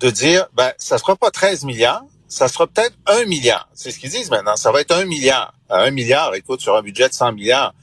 de 0.00 0.10
dire, 0.10 0.46
ben, 0.54 0.72
ça 0.76 0.98
sera 0.98 1.16
pas 1.16 1.30
13 1.30 1.64
milliards, 1.64 2.04
ça 2.28 2.46
sera 2.46 2.66
peut-être 2.66 2.94
1 3.06 3.24
milliard. 3.24 3.68
C'est 3.72 3.90
ce 3.90 3.98
qu'ils 3.98 4.10
disent 4.10 4.30
maintenant, 4.30 4.56
ça 4.56 4.70
va 4.70 4.82
être 4.82 4.94
1 4.94 5.06
milliard. 5.06 5.54
1 5.70 5.90
milliard, 5.90 6.34
écoute, 6.34 6.60
sur 6.60 6.76
un 6.76 6.82
budget 6.82 7.08
de 7.08 7.14
100 7.14 7.32
milliards, 7.32 7.74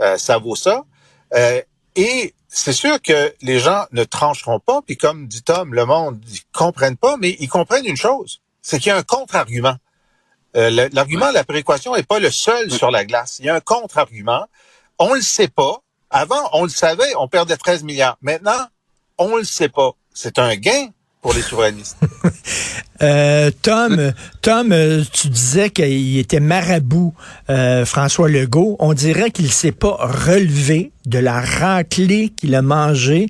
euh, 0.00 0.16
ça 0.16 0.38
vaut 0.38 0.56
ça. 0.56 0.84
Euh, 1.34 1.60
et 1.96 2.34
c'est 2.48 2.72
sûr 2.72 3.00
que 3.02 3.34
les 3.42 3.58
gens 3.58 3.84
ne 3.92 4.04
trancheront 4.04 4.60
pas, 4.60 4.80
puis 4.82 4.96
comme 4.96 5.26
dit 5.26 5.42
Tom, 5.42 5.74
le 5.74 5.84
monde, 5.84 6.20
ils 6.30 6.40
comprennent 6.52 6.96
pas, 6.96 7.16
mais 7.16 7.36
ils 7.40 7.48
comprennent 7.48 7.86
une 7.86 7.96
chose, 7.96 8.40
c'est 8.62 8.78
qu'il 8.78 8.88
y 8.88 8.92
a 8.92 8.96
un 8.96 9.02
contre-argument. 9.02 9.76
Euh, 10.56 10.88
L'argument 10.92 11.28
de 11.28 11.34
la 11.34 11.44
prééquation 11.44 11.94
n'est 11.94 12.02
pas 12.02 12.18
le 12.18 12.30
seul 12.30 12.70
sur 12.70 12.90
la 12.90 13.04
glace. 13.04 13.36
Il 13.38 13.46
y 13.46 13.48
a 13.48 13.54
un 13.54 13.60
contre-argument. 13.60 14.46
On 14.98 15.14
le 15.14 15.20
sait 15.20 15.48
pas. 15.48 15.82
Avant, 16.10 16.48
on 16.54 16.62
le 16.62 16.70
savait, 16.70 17.14
on 17.16 17.28
perdait 17.28 17.56
13 17.56 17.82
milliards. 17.82 18.16
Maintenant, 18.22 18.66
on 19.18 19.36
le 19.36 19.44
sait 19.44 19.68
pas. 19.68 19.92
C'est 20.14 20.38
un 20.38 20.56
gain 20.56 20.88
pour 21.20 21.34
les 21.34 21.42
souverainistes. 21.42 21.96
euh, 23.02 23.50
Tom, 23.62 24.12
Tom, 24.40 24.72
euh, 24.72 25.02
tu 25.12 25.28
disais 25.28 25.70
qu'il 25.70 26.18
était 26.18 26.40
marabout, 26.40 27.14
euh, 27.50 27.84
François 27.84 28.28
Legault. 28.28 28.76
On 28.78 28.92
dirait 28.92 29.30
qu'il 29.30 29.50
s'est 29.50 29.72
pas 29.72 29.96
relevé 29.98 30.92
de 31.06 31.18
la 31.18 31.40
raclée 31.40 32.30
qu'il 32.30 32.54
a 32.54 32.62
mangée 32.62 33.26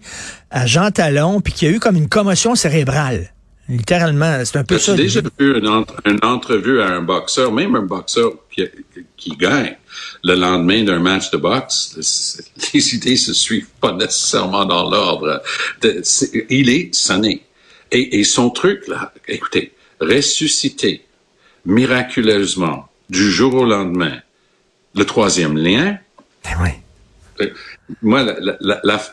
à 0.50 0.66
Jean 0.66 0.90
Talon, 0.90 1.40
puis 1.40 1.52
qu'il 1.52 1.68
y 1.68 1.72
a 1.72 1.74
eu 1.74 1.80
comme 1.80 1.96
une 1.96 2.08
commotion 2.08 2.54
cérébrale. 2.54 3.32
Littéralement, 3.68 4.42
c'est 4.44 4.56
un 4.56 4.64
peu 4.64 4.78
ça. 4.78 4.96
J'ai 4.96 5.02
déjà 5.02 5.20
vu 5.20 5.58
une, 5.58 5.84
une, 6.06 6.18
entrevue 6.22 6.80
à 6.80 6.86
un 6.86 7.02
boxeur, 7.02 7.52
même 7.52 7.76
un 7.76 7.82
boxeur 7.82 8.32
qui, 8.50 8.64
qui 9.16 9.36
gagne 9.36 9.76
le 10.24 10.34
lendemain 10.34 10.84
d'un 10.84 11.00
match 11.00 11.30
de 11.30 11.36
boxe. 11.36 12.40
Les 12.72 12.94
idées 12.94 13.16
se 13.16 13.34
suivent 13.34 13.68
pas 13.80 13.92
nécessairement 13.92 14.64
dans 14.64 14.88
l'ordre. 14.88 15.42
Il 16.48 16.70
est 16.70 16.94
sonné. 16.94 17.44
Et, 17.90 18.20
et 18.20 18.24
son 18.24 18.50
truc, 18.50 18.86
là, 18.88 19.12
écoutez, 19.26 19.72
ressusciter 20.00 21.04
miraculeusement 21.64 22.88
du 23.10 23.30
jour 23.30 23.54
au 23.54 23.64
lendemain 23.64 24.18
le 24.94 25.04
troisième 25.04 25.56
lien. 25.56 25.98
Ben 26.44 26.56
oui. 26.62 26.70
Euh, 27.40 27.50
moi, 28.02 28.26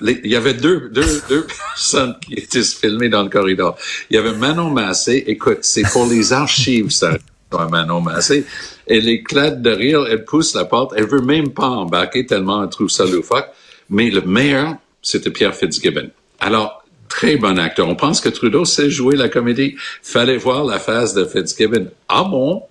il 0.01 0.27
y 0.27 0.35
avait 0.35 0.53
deux, 0.53 0.89
deux, 0.89 1.21
deux 1.29 1.47
personnes 1.73 2.15
qui 2.25 2.33
étaient 2.33 2.63
filmées 2.63 3.09
dans 3.09 3.23
le 3.23 3.29
corridor. 3.29 3.77
Il 4.09 4.15
y 4.15 4.17
avait 4.17 4.33
Manon 4.33 4.69
Massé. 4.69 5.23
Écoute, 5.27 5.59
c'est 5.61 5.83
pour 5.91 6.07
les 6.07 6.33
archives, 6.33 6.89
ça. 6.89 7.17
Manon 7.71 8.01
Massé. 8.01 8.45
Elle 8.85 9.07
éclate 9.07 9.61
de 9.61 9.69
rire, 9.69 10.05
elle 10.09 10.25
pousse 10.25 10.55
la 10.55 10.65
porte, 10.65 10.93
elle 10.97 11.07
veut 11.07 11.21
même 11.21 11.51
pas 11.51 11.67
embarquer 11.67 12.25
tellement 12.25 12.63
elle 12.63 12.69
trouve 12.69 12.89
ça 12.89 13.05
loufoque. 13.05 13.47
Mais 13.89 14.09
le 14.09 14.21
meilleur, 14.21 14.75
c'était 15.01 15.29
Pierre 15.29 15.55
Fitzgibbon. 15.55 16.09
Alors, 16.39 16.83
très 17.15 17.37
bon 17.37 17.57
acteur. 17.57 17.87
On 17.87 17.95
pense 17.95 18.19
que 18.19 18.27
Trudeau 18.27 18.65
sait 18.65 18.89
jouer 18.89 19.15
la 19.15 19.29
comédie. 19.29 19.75
Fallait 20.03 20.35
voir 20.35 20.65
la 20.65 20.79
face 20.79 21.13
de 21.13 21.23
Fitzgibbon. 21.23 21.87
Ah 22.09 22.25
bon? 22.25 22.63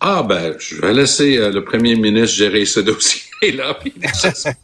Ah 0.00 0.24
ben, 0.24 0.54
je 0.58 0.80
vais 0.80 0.92
laisser 0.92 1.38
euh, 1.38 1.50
le 1.50 1.64
premier 1.64 1.94
ministre 1.94 2.36
gérer 2.36 2.64
ce 2.64 2.80
dossier-là, 2.80 3.74
puis 3.80 3.94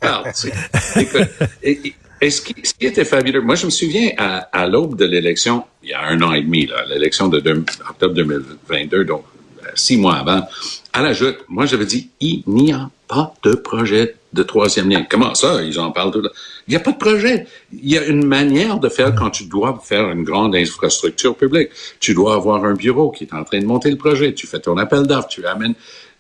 parti. 0.01 0.49
Écoute, 0.97 1.29
et, 1.63 2.31
ce, 2.31 2.41
qui, 2.43 2.55
était 2.81 3.05
fabuleux, 3.05 3.41
moi 3.41 3.55
je 3.55 3.67
me 3.67 3.71
souviens 3.71 4.11
à, 4.19 4.39
à 4.53 4.67
l'aube 4.67 4.97
de 4.97 5.07
l'élection, 5.07 5.65
il 5.83 5.91
y 5.91 5.95
a 5.95 6.03
un 6.03 6.21
an 6.21 6.33
et 6.33 6.43
demi, 6.43 6.69
l'élection 6.89 7.29
de 7.29 7.41
deux, 7.41 7.65
octobre 7.89 8.15
2022, 8.15 9.05
donc 9.05 9.25
euh, 9.63 9.69
six 9.75 9.97
mois 9.97 10.17
avant, 10.17 10.47
à 10.93 11.03
la 11.03 11.13
joute, 11.15 11.39
moi 11.49 11.65
j'avais 11.65 11.87
dit, 11.87 12.11
il 12.21 12.43
n'y 12.47 12.73
a 12.73 12.91
pas 13.13 13.35
de 13.43 13.55
projet 13.55 14.17
de 14.33 14.43
troisième 14.43 14.89
lien. 14.89 15.05
Comment 15.09 15.35
ça? 15.35 15.63
Ils 15.63 15.79
en 15.79 15.91
parlent 15.91 16.11
tout. 16.11 16.23
Il 16.67 16.71
n'y 16.71 16.77
a 16.77 16.81
pas 16.81 16.93
de 16.93 16.97
projet. 16.97 17.47
Il 17.73 17.91
y 17.91 17.99
a 17.99 18.05
une 18.07 18.25
manière 18.25 18.79
de 18.79 18.89
faire 18.89 19.15
quand 19.15 19.29
tu 19.29 19.45
dois 19.45 19.79
faire 19.85 20.11
une 20.11 20.25
grande 20.25 20.57
infrastructure 20.57 21.37
publique. 21.37 21.69
Tu 22.01 22.15
dois 22.15 22.35
avoir 22.35 22.65
un 22.65 22.73
bureau 22.73 23.11
qui 23.11 23.25
est 23.25 23.35
en 23.35 23.45
train 23.45 23.61
de 23.61 23.67
monter 23.67 23.91
le 23.91 23.99
projet. 23.99 24.33
Tu 24.33 24.47
fais 24.47 24.61
ton 24.61 24.79
appel 24.79 25.07
d'offres, 25.07 25.29
tu 25.29 25.45
amènes. 25.45 25.75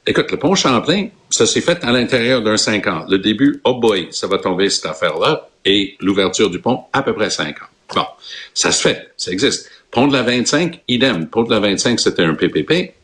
Écoute, 0.07 0.31
le 0.31 0.37
pont 0.37 0.55
Champlain, 0.55 1.09
ça 1.31 1.47
s'est 1.47 1.63
fait 1.63 1.83
à 1.83 1.93
l'intérieur 1.93 2.43
d'un 2.43 2.59
cinq 2.59 2.87
ans. 2.87 3.07
Le 3.09 3.19
début, 3.19 3.61
oh 3.65 3.75
boy, 3.75 4.09
ça 4.11 4.27
va 4.27 4.37
tomber 4.37 4.69
cette 4.69 4.87
affaire-là. 4.87 5.49
Et 5.65 5.97
l'ouverture 6.01 6.51
du 6.51 6.59
pont, 6.59 6.83
à 6.93 7.03
peu 7.03 7.15
près 7.15 7.31
cinq 7.31 7.63
ans. 7.63 7.67
Bon, 7.95 8.07
ça 8.53 8.73
se 8.73 8.83
fait, 8.83 9.13
ça 9.17 9.31
existe. 9.31 9.71
Pont 9.91 10.09
de 10.09 10.13
la 10.13 10.23
25, 10.23 10.81
idem. 10.89 11.29
Pont 11.29 11.45
de 11.45 11.51
la 11.51 11.61
25, 11.61 12.01
c'était 12.01 12.25
un 12.25 12.35
PPP. 12.35 12.95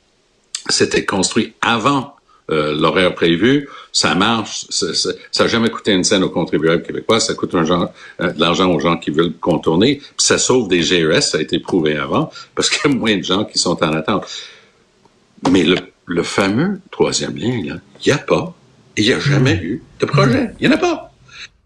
C'était 0.69 1.05
construit 1.05 1.55
avant 1.63 2.18
euh, 2.51 2.75
l'horaire 2.75 3.15
prévu, 3.15 3.69
ça 3.93 4.15
marche, 4.15 4.67
ça 4.71 5.13
n'a 5.41 5.49
jamais 5.49 5.69
coûté 5.69 5.93
une 5.93 6.05
scène 6.05 6.23
aux 6.23 6.31
contribuables 6.31 6.83
québécois, 6.83 7.21
ça 7.21 7.35
coûte 7.35 7.55
un 7.55 7.65
genre, 7.65 7.93
euh, 8.21 8.33
de 8.33 8.41
l'argent 8.41 8.71
aux 8.73 8.81
gens 8.81 8.97
qui 8.97 9.11
veulent 9.11 9.35
contourner, 9.35 9.97
puis 9.97 10.13
ça 10.17 10.39
sauve 10.39 10.69
des 10.69 10.83
GES, 10.83 11.21
ça 11.21 11.39
a 11.39 11.41
été 11.41 11.59
prouvé 11.59 11.97
avant, 11.97 12.31
parce 12.55 12.71
qu'il 12.71 12.91
y 12.91 12.95
a 12.95 12.97
moins 12.97 13.17
de 13.17 13.23
gens 13.23 13.45
qui 13.45 13.59
sont 13.59 13.83
en 13.83 13.93
attente. 13.93 14.27
Mais 15.51 15.63
le, 15.63 15.77
le 16.07 16.23
fameux 16.23 16.81
troisième 16.91 17.37
lien, 17.37 17.53
il 17.53 17.81
n'y 18.07 18.13
a 18.13 18.19
pas, 18.19 18.55
il 18.97 19.05
n'y 19.05 19.13
a 19.13 19.21
jamais 19.21 19.57
eu 19.57 19.83
de 20.01 20.07
projet. 20.07 20.51
Il 20.59 20.69
n'y 20.69 20.75
en 20.75 20.77
a 20.77 20.81
pas. 20.81 21.13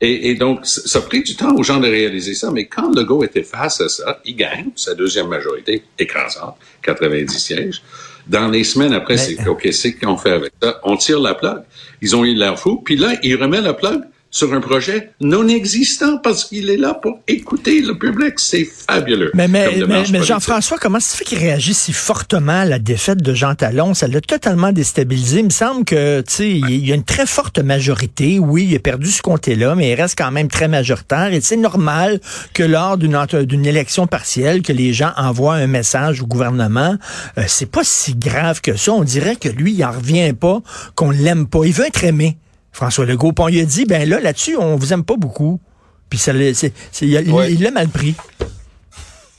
Et, 0.00 0.30
et, 0.30 0.34
donc, 0.34 0.66
ça 0.66 0.98
a 0.98 1.02
pris 1.02 1.22
du 1.22 1.36
temps 1.36 1.54
aux 1.54 1.62
gens 1.62 1.78
de 1.78 1.86
réaliser 1.86 2.34
ça, 2.34 2.50
mais 2.50 2.66
quand 2.66 2.92
Legault 2.92 3.22
était 3.22 3.44
face 3.44 3.80
à 3.80 3.88
ça, 3.88 4.20
il 4.24 4.34
gagne 4.34 4.70
sa 4.74 4.94
deuxième 4.94 5.28
majorité 5.28 5.84
écrasante, 5.96 6.56
90 6.82 7.38
sièges. 7.38 7.82
Dans 8.26 8.49
les 8.49 8.64
semaines 8.64 8.93
après, 8.93 9.17
c'est 9.17 9.47
OK, 9.49 9.69
c'est 9.73 9.95
qu'on 9.95 10.17
fait 10.17 10.33
avec 10.33 10.52
ça. 10.62 10.81
On 10.85 10.97
tire 10.97 11.21
la 11.21 11.35
plug. 11.35 11.62
Ils 12.00 12.14
ont 12.14 12.25
eu 12.25 12.35
l'air 12.35 12.59
fou. 12.59 12.81
Puis 12.85 12.97
là, 12.97 13.14
il 13.23 13.37
remet 13.37 13.61
la 13.61 13.75
plug 13.75 14.02
sur 14.32 14.52
un 14.54 14.60
projet 14.60 15.10
non 15.20 15.46
existant 15.46 16.16
parce 16.16 16.46
qu'il 16.46 16.70
est 16.70 16.78
là 16.78 16.94
pour 16.94 17.20
écouter 17.28 17.82
le 17.82 17.98
public. 17.98 18.32
C'est 18.38 18.64
fabuleux. 18.64 19.30
Mais, 19.34 19.46
mais, 19.46 19.84
mais, 19.86 20.22
Jean-François, 20.22 20.78
comment 20.80 21.00
ça 21.00 21.18
fait 21.18 21.24
qu'il 21.24 21.38
réagit 21.38 21.74
si 21.74 21.92
fortement 21.92 22.60
à 22.60 22.64
la 22.64 22.78
défaite 22.78 23.22
de 23.22 23.34
Jean 23.34 23.54
Talon? 23.54 23.92
Ça 23.92 24.08
l'a 24.08 24.22
totalement 24.22 24.72
déstabilisé. 24.72 25.40
Il 25.40 25.44
me 25.44 25.50
semble 25.50 25.84
que, 25.84 26.22
tu 26.22 26.32
sais, 26.32 26.50
il 26.50 26.86
y 26.86 26.92
a 26.92 26.94
une 26.94 27.04
très 27.04 27.26
forte 27.26 27.58
majorité. 27.58 28.38
Oui, 28.38 28.66
il 28.70 28.74
a 28.74 28.78
perdu 28.78 29.10
ce 29.10 29.20
comté-là, 29.20 29.74
mais 29.74 29.90
il 29.90 29.94
reste 29.94 30.16
quand 30.16 30.30
même 30.30 30.48
très 30.48 30.66
majoritaire. 30.66 31.34
Et 31.34 31.42
c'est 31.42 31.56
normal 31.56 32.18
que 32.54 32.62
lors 32.62 32.96
d'une 32.96 33.66
élection 33.66 34.06
partielle, 34.06 34.62
que 34.62 34.72
les 34.72 34.94
gens 34.94 35.12
envoient 35.18 35.56
un 35.56 35.66
message 35.66 36.22
au 36.22 36.26
gouvernement. 36.26 36.96
Euh, 37.36 37.44
c'est 37.46 37.70
pas 37.70 37.84
si 37.84 38.14
grave 38.14 38.62
que 38.62 38.76
ça. 38.76 38.92
On 38.92 39.04
dirait 39.04 39.36
que 39.36 39.50
lui, 39.50 39.74
il 39.74 39.84
en 39.84 39.92
revient 39.92 40.32
pas, 40.32 40.62
qu'on 40.94 41.10
l'aime 41.10 41.46
pas. 41.46 41.64
Il 41.64 41.74
veut 41.74 41.86
être 41.86 42.04
aimé. 42.04 42.38
François 42.73 43.05
Legault. 43.05 43.33
on 43.38 43.47
lui 43.49 43.61
a 43.61 43.64
dit, 43.64 43.85
ben 43.85 44.09
là, 44.09 44.19
là-dessus, 44.19 44.57
on 44.57 44.76
vous 44.76 44.93
aime 44.93 45.05
pas 45.05 45.17
beaucoup. 45.17 45.61
Puis 46.09 46.19
ça, 46.19 46.33
il 46.33 47.61
l'a 47.61 47.71
mal 47.71 47.88
pris. 47.88 48.14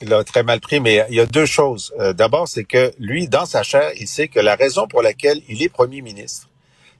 Il 0.01 0.09
l'a 0.09 0.23
très 0.23 0.43
mal 0.43 0.59
pris, 0.59 0.79
mais 0.79 1.05
il 1.09 1.15
y 1.15 1.19
a 1.19 1.25
deux 1.25 1.45
choses. 1.45 1.93
Euh, 1.99 2.13
d'abord, 2.13 2.47
c'est 2.47 2.63
que 2.63 2.91
lui, 2.99 3.27
dans 3.27 3.45
sa 3.45 3.63
chair, 3.63 3.91
il 3.99 4.07
sait 4.07 4.27
que 4.27 4.39
la 4.39 4.55
raison 4.55 4.87
pour 4.87 5.01
laquelle 5.01 5.41
il 5.47 5.61
est 5.61 5.69
premier 5.69 6.01
ministre, 6.01 6.49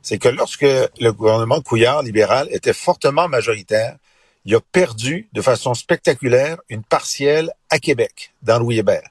c'est 0.01 0.17
que 0.17 0.29
lorsque 0.29 0.61
le 0.61 1.09
gouvernement 1.11 1.61
Couillard 1.61 2.03
libéral 2.03 2.47
était 2.51 2.73
fortement 2.73 3.27
majoritaire, 3.27 3.97
il 4.45 4.55
a 4.55 4.59
perdu 4.59 5.29
de 5.33 5.41
façon 5.41 5.73
spectaculaire 5.73 6.57
une 6.69 6.83
partielle 6.83 7.51
à 7.69 7.79
Québec, 7.79 8.33
dans 8.41 8.59
Louis 8.59 8.79
Hébert. 8.79 9.09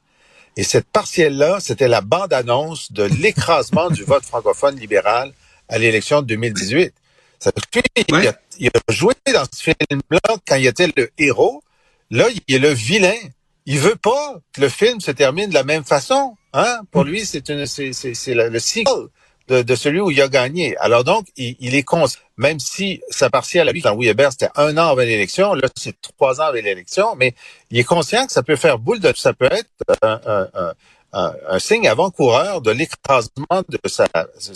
Et 0.57 0.64
cette 0.64 0.87
partielle-là, 0.87 1.59
c'était 1.61 1.88
la 1.88 2.02
bande-annonce 2.02 2.93
de 2.93 3.05
l'écrasement 3.05 3.91
du 3.91 4.05
vote 4.05 4.25
francophone 4.25 4.76
libéral 4.76 5.33
à 5.69 5.79
l'élection 5.79 6.21
de 6.21 6.26
2018. 6.26 6.93
Ça 7.42 7.50
fait, 7.72 7.82
il, 7.96 8.14
a, 8.28 8.34
il, 8.61 8.68
a, 8.68 8.92
joué 8.92 9.14
dans 9.34 9.44
ce 9.52 9.64
film-là 9.64 10.37
quand 10.46 10.54
il 10.54 10.66
était 10.68 10.87
le 10.96 11.11
héros. 11.18 11.61
Là, 12.08 12.26
il 12.30 12.54
est 12.54 12.61
le 12.61 12.68
vilain. 12.68 13.18
Il 13.66 13.80
veut 13.80 13.96
pas 13.96 14.37
que 14.52 14.61
le 14.61 14.68
film 14.68 15.00
se 15.00 15.11
termine 15.11 15.49
de 15.49 15.54
la 15.54 15.64
même 15.64 15.82
façon. 15.82 16.37
Hein? 16.52 16.82
Pour 16.92 17.02
lui, 17.02 17.26
c'est 17.26 17.49
une, 17.49 17.66
c'est, 17.66 17.92
c'est, 17.92 18.34
le, 18.34 18.49
le 18.49 18.58
cycle 18.61 19.08
de, 19.49 19.62
de, 19.62 19.75
celui 19.75 20.00
où 20.00 20.12
il 20.12 20.22
a 20.22 20.28
gagné. 20.28 20.76
Alors 20.76 21.02
donc, 21.02 21.26
il, 21.37 21.56
il 21.58 21.75
est 21.75 21.82
conscient, 21.82 22.20
même 22.37 22.61
si 22.61 23.00
sa 23.11 23.28
partielle 23.28 23.68
à 23.68 23.72
lui, 23.72 23.82
quand 23.82 23.92
Louis 23.92 24.06
Hébert, 24.06 24.30
c'était 24.30 24.50
un 24.54 24.78
an 24.78 24.90
avant 24.90 25.02
l'élection, 25.02 25.54
là, 25.54 25.68
c'est 25.76 26.00
trois 26.00 26.40
ans 26.40 26.44
avant 26.44 26.54
l'élection, 26.54 27.16
mais 27.16 27.34
il 27.72 27.78
est 27.80 27.84
conscient 27.84 28.25
que 28.25 28.32
ça 28.32 28.44
peut 28.44 28.54
faire 28.54 28.78
boule 28.78 29.00
de, 29.00 29.12
ça 29.16 29.32
peut 29.32 29.50
être 29.50 29.68
un, 30.02 30.20
un, 30.26 30.49
un, 30.54 30.75
un, 31.12 31.33
un 31.49 31.59
signe 31.59 31.88
avant-coureur 31.88 32.61
de 32.61 32.71
l'écrasement 32.71 33.62
de 33.69 33.78
sa, 33.88 34.09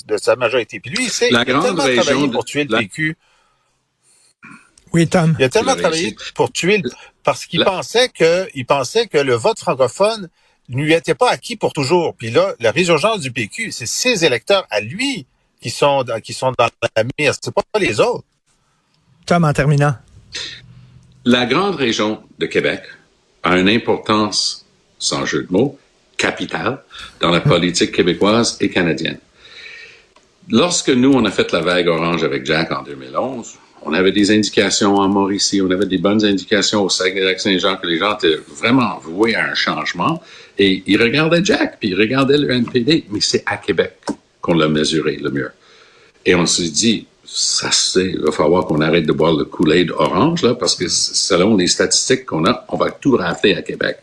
de 0.06 0.16
sa 0.16 0.36
majorité. 0.36 0.80
Puis 0.80 0.90
lui, 0.90 1.04
il 1.04 1.10
sait, 1.10 1.30
la 1.30 1.42
il 1.42 1.50
a 1.52 1.60
tellement 1.60 1.74
travaillé 1.74 2.28
de, 2.28 2.32
pour 2.32 2.44
tuer 2.44 2.64
le 2.64 2.72
la... 2.72 2.78
PQ. 2.78 3.16
Oui, 4.92 5.06
Tom. 5.08 5.36
Il 5.38 5.44
a 5.44 5.48
tellement 5.48 5.76
travaillé 5.76 6.16
pour 6.34 6.50
tuer 6.52 6.78
le, 6.78 6.90
parce 7.22 7.44
qu'il 7.46 7.60
la... 7.60 7.66
pensait 7.66 8.08
que, 8.08 8.48
il 8.54 8.64
pensait 8.64 9.06
que 9.06 9.18
le 9.18 9.34
vote 9.34 9.58
francophone 9.58 10.28
ne 10.68 10.82
lui 10.82 10.92
était 10.92 11.14
pas 11.14 11.30
acquis 11.30 11.56
pour 11.56 11.72
toujours. 11.72 12.14
Puis 12.16 12.30
là, 12.30 12.54
la 12.60 12.70
résurgence 12.70 13.20
du 13.20 13.30
PQ, 13.30 13.72
c'est 13.72 13.86
ses 13.86 14.24
électeurs 14.24 14.66
à 14.70 14.80
lui 14.80 15.26
qui 15.60 15.70
sont 15.70 16.04
dans, 16.04 16.20
qui 16.20 16.32
sont 16.32 16.52
dans 16.58 16.68
la 16.96 17.04
mire, 17.18 17.34
c'est 17.40 17.52
pas 17.52 17.62
les 17.78 18.00
autres. 18.00 18.24
Tom, 19.26 19.44
en 19.44 19.52
terminant. 19.52 19.94
La 21.24 21.44
grande 21.46 21.74
région 21.74 22.22
de 22.38 22.46
Québec 22.46 22.82
a 23.42 23.58
une 23.58 23.68
importance, 23.68 24.64
sans 24.98 25.26
jeu 25.26 25.42
de 25.42 25.52
mots, 25.52 25.78
capitale 26.16 26.82
dans 27.20 27.30
la 27.30 27.40
politique 27.40 27.92
québécoise 27.92 28.56
et 28.60 28.70
canadienne. 28.70 29.18
Lorsque 30.50 30.90
nous, 30.90 31.12
on 31.12 31.24
a 31.24 31.30
fait 31.30 31.50
la 31.52 31.60
vague 31.60 31.88
orange 31.88 32.22
avec 32.22 32.46
Jack 32.46 32.70
en 32.70 32.82
2011, 32.82 33.56
on 33.82 33.92
avait 33.92 34.12
des 34.12 34.30
indications 34.30 34.96
en 34.96 35.08
Mauricie, 35.08 35.60
on 35.60 35.70
avait 35.70 35.86
des 35.86 35.98
bonnes 35.98 36.24
indications 36.24 36.82
au 36.82 36.88
Saguenay-Lac-Saint-Jean 36.88 37.76
que 37.76 37.86
les 37.86 37.98
gens 37.98 38.16
étaient 38.16 38.38
vraiment 38.48 38.98
voués 38.98 39.34
à 39.34 39.50
un 39.50 39.54
changement. 39.54 40.20
Et 40.58 40.82
ils 40.86 41.00
regardaient 41.00 41.44
Jack, 41.44 41.78
puis 41.78 41.90
ils 41.90 41.94
regardaient 41.94 42.38
le 42.38 42.50
NPD, 42.50 43.04
mais 43.10 43.20
c'est 43.20 43.44
à 43.46 43.56
Québec 43.56 43.96
qu'on 44.40 44.54
l'a 44.54 44.68
mesuré 44.68 45.16
le 45.16 45.30
mieux. 45.30 45.50
Et 46.24 46.34
on 46.34 46.46
s'est 46.46 46.70
dit, 46.70 47.06
ça 47.24 47.70
c'est, 47.70 48.10
il 48.10 48.20
va 48.20 48.32
falloir 48.32 48.66
qu'on 48.66 48.80
arrête 48.80 49.06
de 49.06 49.12
boire 49.12 49.34
le 49.34 49.44
Kool-Aid 49.44 49.92
orange, 49.92 50.42
là, 50.42 50.54
parce 50.54 50.74
que 50.74 50.88
selon 50.88 51.56
les 51.56 51.68
statistiques 51.68 52.26
qu'on 52.26 52.44
a, 52.44 52.64
on 52.68 52.76
va 52.76 52.90
tout 52.90 53.16
rafler 53.16 53.54
à 53.54 53.62
Québec. 53.62 53.98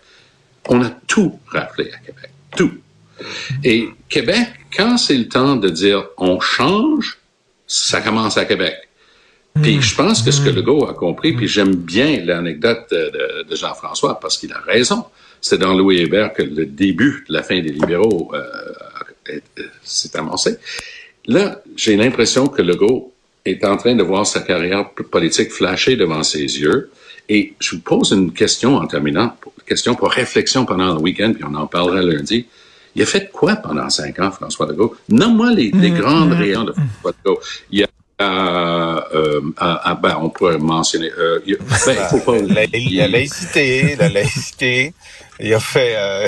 On 0.70 0.82
a 0.82 0.90
tout 1.08 1.40
raflé 1.48 1.92
à 1.92 1.98
Québec. 1.98 2.30
Tout. 2.56 2.72
Et 3.64 3.90
Québec, 4.10 4.48
quand 4.76 4.98
c'est 4.98 5.18
le 5.18 5.28
temps 5.28 5.56
de 5.56 5.70
dire 5.70 6.06
on 6.18 6.40
change, 6.40 7.18
ça 7.68 8.02
commence 8.02 8.38
à 8.38 8.46
Québec. 8.46 8.76
Puis 9.62 9.82
je 9.82 9.96
pense 9.96 10.24
que 10.24 10.32
ce 10.32 10.42
que 10.42 10.50
Legault 10.50 10.88
a 10.88 10.94
compris, 10.94 11.34
puis 11.34 11.48
j'aime 11.48 11.76
bien 11.76 12.24
l'anecdote 12.24 12.88
de, 12.92 13.44
de 13.44 13.56
Jean-François 13.56 14.20
parce 14.20 14.38
qu'il 14.38 14.52
a 14.52 14.60
raison. 14.60 15.06
C'est 15.42 15.60
dans 15.60 15.74
Louis 15.74 16.00
Hébert 16.00 16.34
que 16.34 16.42
le 16.42 16.66
début 16.66 17.26
de 17.28 17.34
la 17.34 17.44
fin 17.44 17.60
des 17.62 17.70
libéraux 17.70 18.32
euh, 18.34 19.40
s'est 19.84 20.16
amorcé. 20.18 20.58
Là, 21.28 21.62
j'ai 21.76 21.96
l'impression 21.96 22.48
que 22.48 22.62
Legault 22.62 23.14
est 23.46 23.64
en 23.64 23.78
train 23.78 23.96
de 23.96 24.04
voir 24.04 24.26
sa 24.26 24.42
carrière 24.42 24.90
politique 24.92 25.52
flasher 25.52 25.96
devant 25.96 26.24
ses 26.24 26.40
yeux. 26.40 26.92
Et 27.30 27.54
je 27.60 27.76
vous 27.76 27.82
pose 27.82 28.12
une 28.12 28.34
question 28.34 28.76
en 28.76 28.86
terminant, 28.86 29.36
question 29.66 29.96
pour 29.96 30.12
réflexion 30.12 30.66
pendant 30.66 30.94
le 30.94 31.00
week-end, 31.00 31.32
puis 31.34 31.44
on 31.44 31.56
en 31.56 31.68
parlera 31.68 32.02
lundi. 32.02 32.46
Il 32.96 33.02
a 33.02 33.06
fait 33.06 33.32
quoi 33.32 33.56
pendant 33.56 33.90
cinq 33.90 34.20
ans, 34.20 34.30
François 34.32 34.68
Legault? 34.68 34.96
Nomme-moi 35.10 35.52
les, 35.52 35.72
les 35.72 35.90
mmh, 35.90 35.98
grandes 35.98 36.30
mmh, 36.30 36.34
rayons 36.34 36.64
de 36.64 36.74
François 36.74 37.14
Legault. 37.26 37.40
Il 37.72 37.80
y 37.80 37.84
a 37.84 37.88
euh, 38.22 39.02
euh, 39.16 39.42
euh, 39.62 39.94
ben, 39.96 40.18
on 40.22 40.30
pourrait 40.30 40.60
mentionner. 40.60 41.10
Euh, 41.18 41.40
il, 41.46 41.58
ben, 41.58 41.96
faut 42.10 42.20
pas, 42.20 42.40
la, 42.40 42.66
la 42.66 43.08
laïcité, 43.08 43.96
la 43.96 44.10
laïcité. 44.10 44.94
Il 45.40 45.54
a 45.54 45.60
fait 45.60 45.96
euh, 45.98 46.28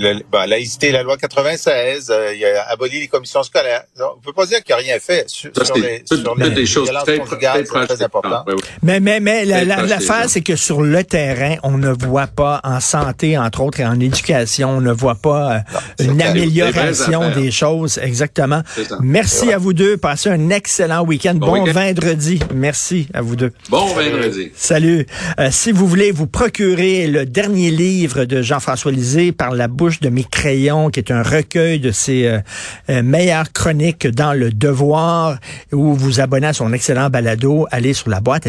le, 0.00 0.20
ben, 0.32 0.46
laïcité, 0.46 0.90
la 0.92 1.02
loi 1.02 1.16
96. 1.16 2.10
Euh, 2.10 2.34
il 2.34 2.44
a 2.44 2.68
aboli 2.70 3.00
les 3.00 3.08
commissions 3.08 3.42
scolaires. 3.42 3.82
On 3.98 4.18
peut 4.20 4.32
pas 4.32 4.46
dire 4.46 4.62
qu'il 4.64 4.72
a 4.74 4.78
rien 4.78 4.98
fait 4.98 5.28
sur, 5.28 5.50
Ça, 5.54 5.64
sur 5.64 5.76
les, 5.76 6.02
sur 6.06 6.34
les 6.36 6.50
des 6.50 6.66
choses 6.66 6.90
très, 7.04 7.18
très, 7.18 7.64
très, 7.64 7.86
très 7.86 8.02
importantes. 8.02 8.44
Oui, 8.46 8.54
oui. 8.56 8.62
Mais, 8.82 8.98
mais, 8.98 9.20
mais 9.20 9.44
l'affaire, 9.44 9.86
la, 9.86 10.22
la, 10.22 10.28
c'est 10.28 10.40
que 10.40 10.56
sur 10.56 10.80
le 10.80 11.04
terrain, 11.04 11.56
on 11.62 11.76
ne 11.76 11.90
voit 11.90 12.28
pas 12.28 12.60
en 12.64 12.80
santé, 12.80 13.36
entre 13.36 13.60
autres, 13.60 13.80
et 13.80 13.84
en 13.84 14.00
éducation, 14.00 14.70
on 14.70 14.80
ne 14.80 14.92
voit 14.92 15.16
pas 15.16 15.56
euh, 15.56 15.58
non, 16.00 16.12
une 16.12 16.22
amélioration 16.22 17.28
des, 17.30 17.42
des, 17.42 17.50
choses. 17.50 17.98
Exactement. 18.02 18.62
Merci 19.00 19.52
à 19.52 19.58
vous 19.58 19.74
deux. 19.74 19.98
Passez 19.98 20.30
un 20.30 20.48
excellent 20.48 21.04
week-end. 21.04 21.34
Bon, 21.34 21.48
bon 21.48 21.64
week 21.64 21.74
vendredi. 21.74 22.40
Merci 22.54 23.08
à 23.12 23.20
vous 23.20 23.36
deux. 23.36 23.52
Bon 23.68 23.84
vendredi. 23.86 24.50
Salut. 24.54 25.06
Euh, 25.38 25.48
si 25.50 25.72
vous 25.72 25.86
voulez 25.86 26.10
vous 26.10 26.26
procurer 26.26 27.06
le 27.06 27.26
dernier 27.26 27.70
livre 27.70 28.24
de 28.24 28.40
Jean-François 28.40 28.92
Lisée 28.92 29.32
par 29.32 29.50
la 29.50 29.68
bouche 29.68 29.89
de 29.98 30.08
mes 30.08 30.22
crayons, 30.22 30.90
qui 30.90 31.00
est 31.00 31.10
un 31.10 31.22
recueil 31.22 31.80
de 31.80 31.90
ses 31.90 32.26
euh, 32.26 32.38
euh, 32.88 33.02
meilleures 33.02 33.52
chroniques 33.52 34.06
dans 34.06 34.32
le 34.32 34.52
devoir, 34.52 35.38
ou 35.72 35.94
vous 35.94 36.20
abonnez 36.20 36.46
à 36.46 36.52
son 36.52 36.72
excellent 36.72 37.10
balado, 37.10 37.66
allez 37.72 37.94
sur 37.94 38.10
la 38.10 38.20
boîte 38.20 38.46